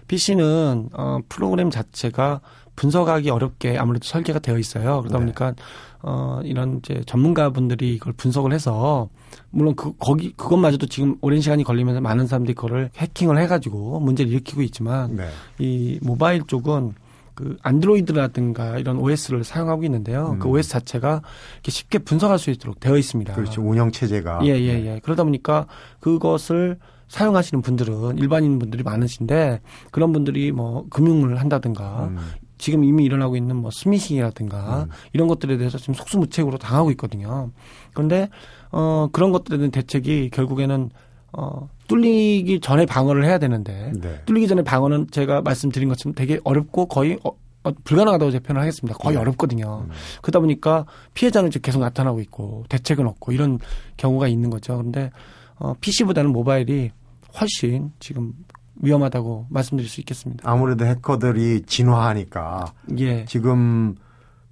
PC는 0.07 0.89
어, 0.93 1.19
프로그램 1.27 1.69
자체가 1.69 2.41
분석하기 2.75 3.29
어렵게 3.29 3.77
아무래도 3.77 4.07
설계가 4.07 4.39
되어 4.39 4.57
있어요. 4.57 5.01
그러다 5.01 5.17
네. 5.17 5.25
보니까 5.25 5.53
어, 6.01 6.39
이런 6.43 6.77
이제 6.77 7.03
전문가분들이 7.05 7.93
이걸 7.95 8.13
분석을 8.13 8.53
해서 8.53 9.09
물론 9.49 9.75
그 9.75 9.93
거기 9.99 10.31
그것마저도 10.33 10.87
지금 10.87 11.17
오랜 11.21 11.41
시간이 11.41 11.63
걸리면서 11.63 12.01
많은 12.01 12.27
사람들이 12.27 12.55
그거를 12.55 12.89
해킹을 12.95 13.37
해가지고 13.37 13.99
문제를 13.99 14.31
일으키고 14.31 14.61
있지만 14.61 15.15
네. 15.15 15.27
이 15.57 15.99
모바일 16.01 16.43
쪽은 16.47 16.93
그 17.39 17.57
안드로이드라든가 17.61 18.79
이런 18.79 18.97
OS를 18.97 19.45
사용하고 19.45 19.85
있는데요. 19.85 20.35
그 20.39 20.47
음. 20.49 20.51
OS 20.51 20.69
자체가 20.69 21.21
이렇게 21.53 21.71
쉽게 21.71 21.99
분석할 21.99 22.37
수 22.37 22.49
있도록 22.49 22.81
되어 22.81 22.97
있습니다. 22.97 23.33
그렇죠. 23.33 23.61
운영 23.61 23.91
체제가. 23.91 24.41
예, 24.43 24.49
예, 24.49 24.85
예. 24.85 24.99
그러다 25.01 25.23
보니까 25.23 25.65
그것을 26.01 26.77
사용하시는 27.07 27.61
분들은 27.61 28.17
일반인 28.17 28.59
분들이 28.59 28.83
많으신데 28.83 29.61
그런 29.91 30.11
분들이 30.11 30.51
뭐 30.51 30.85
금융을 30.89 31.39
한다든가 31.39 32.09
음, 32.09 32.17
지금 32.59 32.83
이미 32.83 33.05
일어나고 33.05 33.35
있는 33.35 33.55
뭐 33.55 33.71
스미싱이라든가 33.71 34.83
음. 34.83 34.89
이런 35.13 35.27
것들에 35.27 35.57
대해서 35.57 35.79
지금 35.79 35.95
속수무책으로 35.95 36.59
당하고 36.59 36.91
있거든요. 36.91 37.49
그런데 37.93 38.29
어 38.71 39.07
그런 39.11 39.31
것들에 39.31 39.57
대한 39.57 39.71
대책이 39.71 40.29
결국에는 40.29 40.91
어 41.33 41.69
뚫리기 41.87 42.59
전에 42.59 42.85
방어를 42.85 43.25
해야 43.25 43.39
되는데 43.39 43.91
네. 43.99 44.21
뚫리기 44.25 44.47
전에 44.47 44.61
방어는 44.61 45.07
제가 45.09 45.41
말씀드린 45.41 45.89
것처럼 45.89 46.13
되게 46.13 46.39
어렵고 46.43 46.87
거의 46.87 47.17
어, 47.23 47.31
어, 47.63 47.71
불가능하다고 47.83 48.31
제 48.31 48.39
표현을 48.39 48.61
하겠습니다. 48.61 48.97
거의 48.97 49.15
네. 49.15 49.21
어렵거든요. 49.21 49.85
음. 49.87 49.91
그러다 50.21 50.39
보니까 50.39 50.85
피해자는 51.13 51.49
계속 51.49 51.79
나타나고 51.79 52.19
있고 52.21 52.65
대책은 52.69 53.07
없고 53.07 53.31
이런 53.31 53.59
경우가 53.97 54.27
있는 54.27 54.49
거죠. 54.49 54.77
그런데 54.77 55.11
어, 55.55 55.73
PC보다는 55.79 56.31
모바일이 56.31 56.91
훨씬 57.39 57.91
지금 57.99 58.33
위험하다고 58.79 59.47
말씀드릴 59.49 59.89
수 59.89 59.99
있겠습니다. 60.01 60.49
아무래도 60.49 60.85
해커들이 60.85 61.63
진화하니까 61.65 62.73
예. 62.97 63.25
지금 63.25 63.95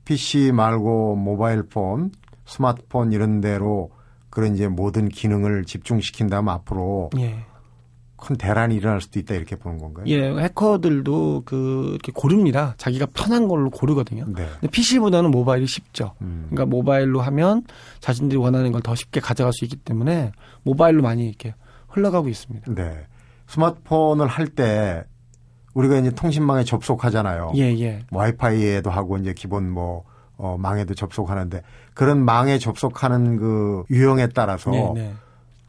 PC 0.06 0.52
말고 0.54 1.16
모바일 1.16 1.64
폰, 1.64 2.12
스마트폰 2.46 3.12
이런 3.12 3.42
데로 3.42 3.92
그런 4.30 4.54
이제 4.54 4.68
모든 4.68 5.10
기능을 5.10 5.66
집중시킨다면 5.66 6.54
앞으로 6.54 7.10
예. 7.18 7.46
큰 8.20 8.36
대란이 8.36 8.76
일어날 8.76 9.00
수도 9.00 9.20
있다 9.20 9.36
이렇게 9.36 9.56
보는 9.56 9.78
건가요? 9.78 10.06
예, 10.08 10.32
해커들도 10.32 11.44
그 11.46 11.90
이렇게 11.92 12.12
고릅니다. 12.12 12.74
자기가 12.78 13.08
편한 13.14 13.48
걸로 13.48 13.70
고르거든요. 13.70 14.26
네. 14.26 14.48
근데 14.60 14.68
PC보다는 14.72 15.30
모바일이 15.30 15.68
쉽죠. 15.68 16.14
음. 16.22 16.48
그러니까 16.50 16.66
모바일로 16.66 17.22
하면 17.22 17.64
자신들이 18.00 18.40
원하는 18.40 18.72
걸 18.72 18.82
더 18.82 18.96
쉽게 18.96 19.20
가져갈 19.20 19.54
수 19.54 19.66
있기 19.66 19.76
때문에 19.76 20.32
모바일로 20.64 21.04
많이 21.04 21.28
이렇게 21.28 21.54
흘러가고 21.90 22.28
있습니다. 22.28 22.74
네. 22.74 23.06
스마트폰을 23.48 24.28
할 24.28 24.48
때 24.48 25.04
우리가 25.74 25.98
이제 25.98 26.10
통신망에 26.10 26.64
접속하잖아요. 26.64 27.52
예, 27.56 27.78
예. 27.80 28.00
와이파이에도 28.12 28.90
하고 28.90 29.18
이제 29.18 29.34
기본 29.34 29.70
뭐 29.70 30.04
어, 30.38 30.58
망에도 30.58 30.94
접속하는데 30.96 31.62
그런 31.94 32.24
망에 32.24 32.58
접속하는 32.58 33.38
그 33.38 33.84
유형에 33.92 34.30
따라서 34.30 34.72
네, 34.72 34.92
네. 34.96 35.14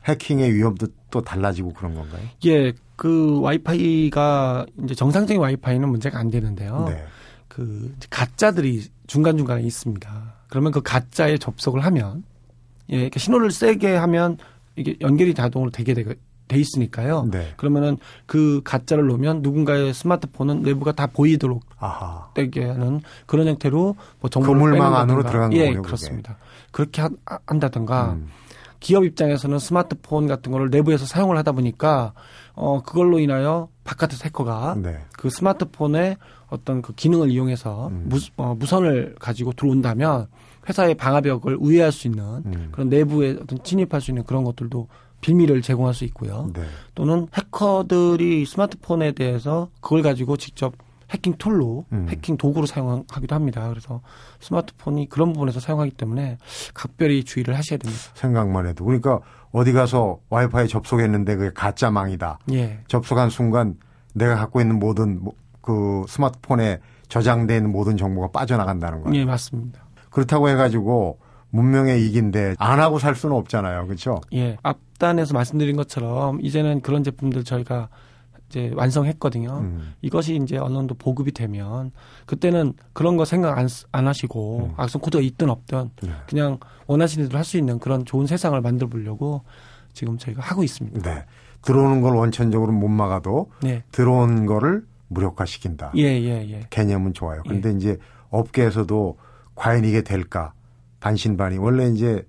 해킹의 0.06 0.54
위험도 0.54 0.86
또 1.10 1.20
달라지고 1.22 1.72
그런 1.74 1.94
건가요? 1.94 2.22
예, 2.46 2.72
그 2.96 3.40
와이파이가 3.40 4.66
이제 4.84 4.94
정상적인 4.94 5.40
와이파이는 5.40 5.88
문제가 5.88 6.18
안 6.18 6.30
되는데요. 6.30 6.86
네. 6.88 7.04
그 7.48 7.94
가짜들이 8.08 8.88
중간 9.06 9.36
중간에 9.36 9.62
있습니다. 9.62 10.34
그러면 10.48 10.72
그 10.72 10.80
가짜에 10.80 11.36
접속을 11.38 11.84
하면 11.84 12.24
예, 12.90 12.96
이렇게 13.02 13.18
신호를 13.18 13.50
세게 13.50 13.94
하면 13.96 14.38
이게 14.76 14.96
연결이 15.02 15.34
자동으로 15.34 15.70
되게 15.70 15.92
돼, 15.92 16.04
돼 16.48 16.58
있으니까요. 16.58 17.28
네. 17.30 17.52
그러면은 17.56 17.98
그 18.26 18.60
가짜를 18.64 19.06
놓으면 19.06 19.42
누군가의 19.42 19.94
스마트폰은 19.94 20.62
내부가 20.62 20.92
다 20.92 21.06
보이도록 21.06 21.64
아하. 21.78 22.28
되게 22.34 22.64
하는 22.64 23.00
그런 23.26 23.46
형태로 23.46 23.96
뭐 24.20 24.30
정보를 24.30 24.72
빼낸다든가. 24.72 25.00
안으로 25.00 25.22
들어간 25.22 25.52
예, 25.52 25.66
거군요. 25.66 25.82
그렇습니다. 25.82 26.36
그렇게 26.72 27.02
한, 27.02 27.16
한다든가 27.46 28.12
음. 28.12 28.28
기업 28.80 29.04
입장에서는 29.04 29.58
스마트폰 29.58 30.26
같은 30.26 30.52
거를 30.52 30.70
내부에서 30.70 31.04
사용을 31.04 31.36
하다 31.38 31.52
보니까 31.52 32.12
어 32.54 32.82
그걸로 32.82 33.18
인하여 33.18 33.68
바깥에서 33.84 34.24
해커가 34.24 34.76
네. 34.80 34.98
그 35.16 35.30
스마트폰의 35.30 36.16
어떤 36.48 36.82
그 36.82 36.94
기능을 36.94 37.30
이용해서 37.30 37.88
음. 37.88 38.06
무, 38.08 38.18
어, 38.36 38.54
무선을 38.54 39.16
가지고 39.18 39.52
들어온다면 39.52 40.28
회사의 40.68 40.94
방화벽을 40.94 41.56
우회할 41.58 41.92
수 41.92 42.06
있는 42.06 42.22
음. 42.46 42.68
그런 42.72 42.88
내부에 42.88 43.36
어떤 43.42 43.62
침입할 43.62 44.00
수 44.00 44.10
있는 44.10 44.24
그런 44.24 44.44
것들도 44.44 44.88
빌미를 45.20 45.62
제공할 45.62 45.94
수 45.94 46.04
있고요. 46.04 46.50
네. 46.54 46.62
또는 46.94 47.26
해커들이 47.34 48.46
스마트폰에 48.46 49.12
대해서 49.12 49.68
그걸 49.80 50.02
가지고 50.02 50.36
직접 50.36 50.74
해킹 51.10 51.34
툴로 51.38 51.86
음. 51.92 52.06
해킹 52.10 52.36
도구로 52.36 52.66
사용하기도 52.66 53.34
합니다. 53.34 53.66
그래서 53.68 54.00
스마트폰이 54.40 55.08
그런 55.08 55.32
부분에서 55.32 55.58
사용하기 55.58 55.92
때문에 55.92 56.36
각별히 56.74 57.24
주의를 57.24 57.56
하셔야 57.56 57.78
됩니다. 57.78 58.02
생각만 58.14 58.66
해도 58.66 58.84
그러니까 58.84 59.20
어디 59.50 59.72
가서 59.72 60.18
와이파이 60.28 60.68
접속했는데 60.68 61.36
그게 61.36 61.50
가짜 61.54 61.90
망이다. 61.90 62.38
예. 62.52 62.80
접속한 62.88 63.30
순간 63.30 63.76
내가 64.14 64.36
갖고 64.36 64.60
있는 64.60 64.78
모든 64.78 65.22
뭐- 65.22 65.32
그 65.62 66.04
스마트폰에 66.08 66.80
저장된 67.08 67.70
모든 67.70 67.96
정보가 67.96 68.28
빠져나간다는 68.28 69.02
거예요. 69.02 69.18
예, 69.18 69.24
맞습니다. 69.24 69.80
그렇다고 70.10 70.48
해가지고 70.50 71.18
문명의 71.50 72.04
이기인데 72.06 72.54
안 72.58 72.80
하고 72.80 72.98
살 72.98 73.14
수는 73.14 73.34
없잖아요. 73.36 73.86
그렇죠? 73.86 74.20
예. 74.34 74.56
앞단에서 74.62 75.34
말씀드린 75.34 75.76
것처럼 75.76 76.40
이제는 76.42 76.80
그런 76.82 77.02
제품들 77.02 77.44
저희가 77.44 77.88
이제 78.48 78.70
완성했거든요. 78.74 79.58
음. 79.58 79.94
이것이 80.00 80.36
이제 80.42 80.56
어느 80.56 80.74
정도 80.74 80.94
보급이 80.94 81.32
되면 81.32 81.90
그때는 82.26 82.72
그런 82.94 83.16
거 83.16 83.24
생각 83.24 83.58
안, 83.58 83.68
쓰- 83.68 83.86
안 83.92 84.06
하시고 84.08 84.70
음. 84.70 84.74
악성 84.76 85.00
코드가 85.02 85.22
있든 85.22 85.50
없든 85.50 85.90
네. 86.02 86.10
그냥 86.28 86.58
원하시는 86.86 87.28
대로 87.28 87.36
할 87.38 87.44
수 87.44 87.58
있는 87.58 87.78
그런 87.78 88.04
좋은 88.06 88.26
세상을 88.26 88.58
만들어 88.60 88.88
보려고 88.88 89.42
지금 89.92 90.16
저희가 90.18 90.42
하고 90.42 90.62
있습니다. 90.64 91.00
네. 91.02 91.24
들어오는 91.62 92.00
걸 92.02 92.14
원천적으로 92.14 92.72
못 92.72 92.88
막아도 92.88 93.50
네. 93.62 93.82
들어온 93.92 94.46
거를 94.46 94.84
무력화시킨다. 95.08 95.92
예, 95.96 96.02
예, 96.04 96.46
예. 96.50 96.60
개념은 96.70 97.14
좋아요. 97.14 97.42
그런데 97.44 97.72
이제 97.72 97.96
업계에서도 98.30 99.18
과연 99.56 99.84
이게 99.84 100.02
될까 100.02 100.52
반신반의. 101.00 101.58
원래 101.58 101.88
이제 101.88 102.26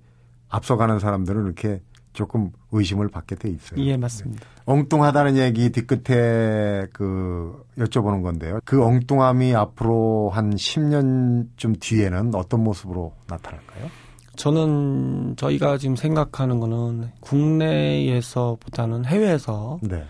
앞서가는 0.48 0.98
사람들은 0.98 1.44
이렇게 1.44 1.80
조금 2.12 2.50
의심을 2.72 3.08
받게 3.08 3.36
돼 3.36 3.48
있어요. 3.50 3.80
예, 3.84 3.96
맞습니다. 3.96 4.44
엉뚱하다는 4.66 5.36
얘기 5.36 5.70
뒤끝에 5.70 6.86
그 6.92 7.64
여쭤보는 7.78 8.22
건데요. 8.22 8.58
그 8.64 8.84
엉뚱함이 8.84 9.54
앞으로 9.54 10.30
한 10.30 10.50
10년쯤 10.50 11.80
뒤에는 11.80 12.34
어떤 12.34 12.64
모습으로 12.64 13.12
나타날까요? 13.28 13.88
저는 14.36 15.34
저희가 15.36 15.76
지금 15.78 15.96
생각하는 15.96 16.60
거는 16.60 17.10
국내에서보다는 17.20 19.04
해외에서 19.04 19.78
네. 19.82 20.04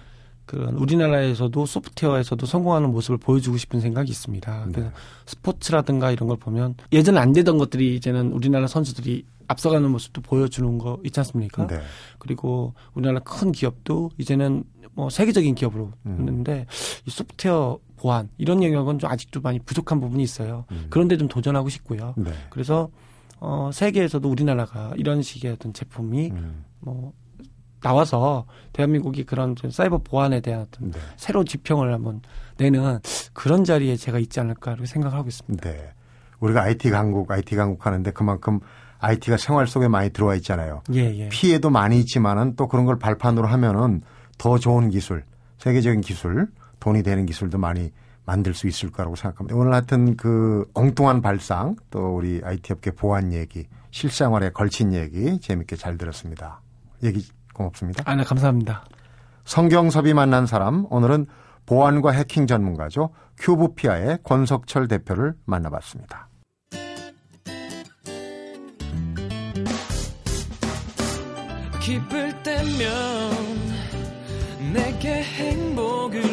그런 0.50 0.74
우리나라에서도 0.74 1.64
소프트웨어에서도 1.64 2.44
성공하는 2.44 2.90
모습을 2.90 3.18
보여주고 3.18 3.56
싶은 3.56 3.80
생각이 3.80 4.10
있습니다. 4.10 4.64
네. 4.66 4.72
그래서 4.72 4.90
스포츠라든가 5.26 6.10
이런 6.10 6.28
걸 6.28 6.36
보면 6.38 6.74
예전에 6.90 7.20
안 7.20 7.32
되던 7.32 7.56
것들이 7.56 7.94
이제는 7.94 8.32
우리나라 8.32 8.66
선수들이 8.66 9.24
앞서가는 9.46 9.88
모습도 9.88 10.22
보여주는 10.22 10.78
거 10.78 10.98
있지 11.04 11.20
않습니까? 11.20 11.68
네. 11.68 11.80
그리고 12.18 12.74
우리나라 12.94 13.20
큰 13.20 13.52
기업도 13.52 14.10
이제는 14.18 14.64
뭐 14.94 15.08
세계적인 15.08 15.54
기업으로 15.54 15.92
음. 16.06 16.16
있는데 16.18 16.66
이 17.06 17.10
소프트웨어 17.10 17.78
보안 17.96 18.28
이런 18.36 18.60
영역은 18.60 18.98
좀 18.98 19.08
아직도 19.08 19.42
많이 19.42 19.60
부족한 19.60 20.00
부분이 20.00 20.20
있어요. 20.20 20.64
음. 20.72 20.86
그런데 20.90 21.16
좀 21.16 21.28
도전하고 21.28 21.68
싶고요. 21.68 22.14
네. 22.16 22.32
그래서 22.50 22.88
어 23.38 23.70
세계에서도 23.72 24.28
우리나라가 24.28 24.92
이런 24.96 25.22
식의 25.22 25.52
어떤 25.52 25.72
제품이 25.72 26.30
음. 26.30 26.64
뭐 26.80 27.12
나와서 27.80 28.46
대한민국이 28.72 29.24
그런 29.24 29.56
좀 29.56 29.70
사이버 29.70 29.98
보안에 29.98 30.40
대한 30.40 30.66
네. 30.80 30.98
새로운 31.16 31.46
지평을 31.46 31.92
한번 31.92 32.20
내는 32.58 32.98
그런 33.32 33.64
자리에 33.64 33.96
제가 33.96 34.18
있지 34.18 34.40
않을까 34.40 34.72
이렇게 34.72 34.86
생각하고 34.86 35.28
있습니다. 35.28 35.68
네. 35.68 35.92
우리가 36.40 36.62
IT 36.62 36.90
강국, 36.90 37.30
IT 37.30 37.56
강국 37.56 37.84
하는데 37.86 38.10
그만큼 38.12 38.60
IT가 38.98 39.36
생활 39.36 39.66
속에 39.66 39.88
많이 39.88 40.10
들어와 40.10 40.34
있잖아요. 40.36 40.82
예, 40.92 41.00
예. 41.18 41.28
피해도 41.30 41.70
많이 41.70 41.98
있지만은 42.00 42.54
또 42.56 42.68
그런 42.68 42.84
걸 42.84 42.98
발판으로 42.98 43.46
하면은 43.48 44.02
더 44.36 44.58
좋은 44.58 44.90
기술, 44.90 45.24
세계적인 45.58 46.00
기술, 46.02 46.48
돈이 46.80 47.02
되는 47.02 47.26
기술도 47.26 47.58
많이 47.58 47.92
만들 48.24 48.54
수 48.54 48.66
있을 48.66 48.90
거라고 48.90 49.16
생각합니다. 49.16 49.56
오늘 49.56 49.72
하여튼 49.72 50.16
그 50.16 50.64
엉뚱한 50.74 51.20
발상 51.22 51.76
또 51.90 52.14
우리 52.14 52.40
IT 52.44 52.72
업계 52.74 52.90
보안 52.90 53.32
얘기, 53.32 53.66
실생활에 53.90 54.50
걸친 54.50 54.92
얘기 54.92 55.38
재밌게 55.40 55.76
잘 55.76 55.96
들었습니다. 55.96 56.60
얘기 57.02 57.26
고맙습니다. 57.60 58.02
아, 58.06 58.14
네, 58.14 58.24
감사합니다. 58.24 58.84
성경섭이 59.44 60.14
만난 60.14 60.46
사람 60.46 60.86
오늘은 60.90 61.26
보안과 61.66 62.12
해킹 62.12 62.46
전문가죠. 62.46 63.10
큐브피아의 63.38 64.18
권석철 64.24 64.88
대표를 64.88 65.34
만나봤습니다. 65.44 66.28
기쁠 71.80 72.42
때면 72.42 73.30
내게 74.72 75.22
행복을 75.22 76.29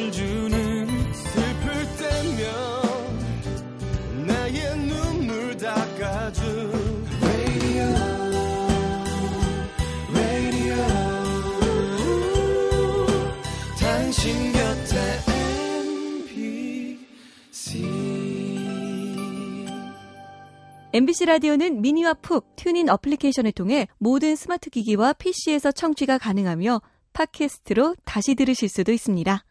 MBC 20.97 21.25
라디오는 21.25 21.83
미니와 21.83 22.15
푹 22.15 22.55
튜닝 22.55 22.89
어플리케이션을 22.89 23.51
통해 23.51 23.87
모든 23.99 24.35
스마트 24.35 24.71
기기와 24.71 25.13
PC에서 25.13 25.71
청취가 25.71 26.17
가능하며 26.17 26.81
팟캐스트로 27.13 27.97
다시 28.03 28.33
들으실 28.33 28.67
수도 28.67 28.91
있습니다. 28.91 29.43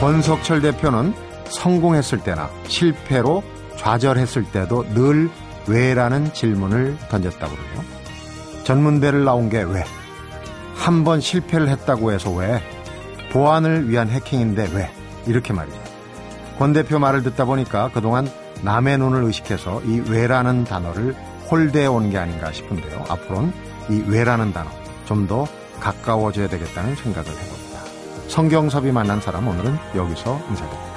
권석철 0.00 0.62
대표는 0.62 1.14
성공했을 1.48 2.24
때나 2.24 2.50
실패로 2.66 3.44
좌절했을 3.76 4.50
때도 4.50 4.82
늘 4.94 5.30
왜라는 5.68 6.32
질문을 6.32 6.98
던졌다고 7.08 7.54
그러요. 7.54 7.84
전문대를 8.64 9.24
나온 9.24 9.48
게 9.48 9.62
왜? 9.62 9.84
한 10.74 11.04
번 11.04 11.20
실패를 11.20 11.68
했다고 11.68 12.10
해서 12.10 12.32
왜? 12.32 12.60
보안을 13.34 13.88
위한 13.88 14.08
해킹인데 14.10 14.70
왜? 14.74 14.90
이렇게 15.26 15.52
말이죠. 15.52 15.76
권 16.56 16.72
대표 16.72 17.00
말을 17.00 17.24
듣다 17.24 17.44
보니까 17.46 17.90
그동안 17.92 18.30
남의 18.62 18.96
눈을 18.98 19.24
의식해서 19.24 19.82
이 19.82 20.02
왜라는 20.08 20.62
단어를 20.64 21.14
홀대해 21.50 21.86
온 21.86 22.10
게 22.10 22.16
아닌가 22.18 22.52
싶은데요. 22.52 23.04
앞으로는 23.08 23.52
이 23.90 24.04
왜라는 24.06 24.52
단어 24.52 24.70
좀 25.06 25.26
더 25.26 25.46
가까워져야 25.80 26.48
되겠다는 26.48 26.94
생각을 26.94 27.28
해봅니다. 27.28 27.80
성경섭이 28.28 28.92
만난 28.92 29.20
사람 29.20 29.48
오늘은 29.48 29.76
여기서 29.96 30.40
인사드립니다. 30.50 30.93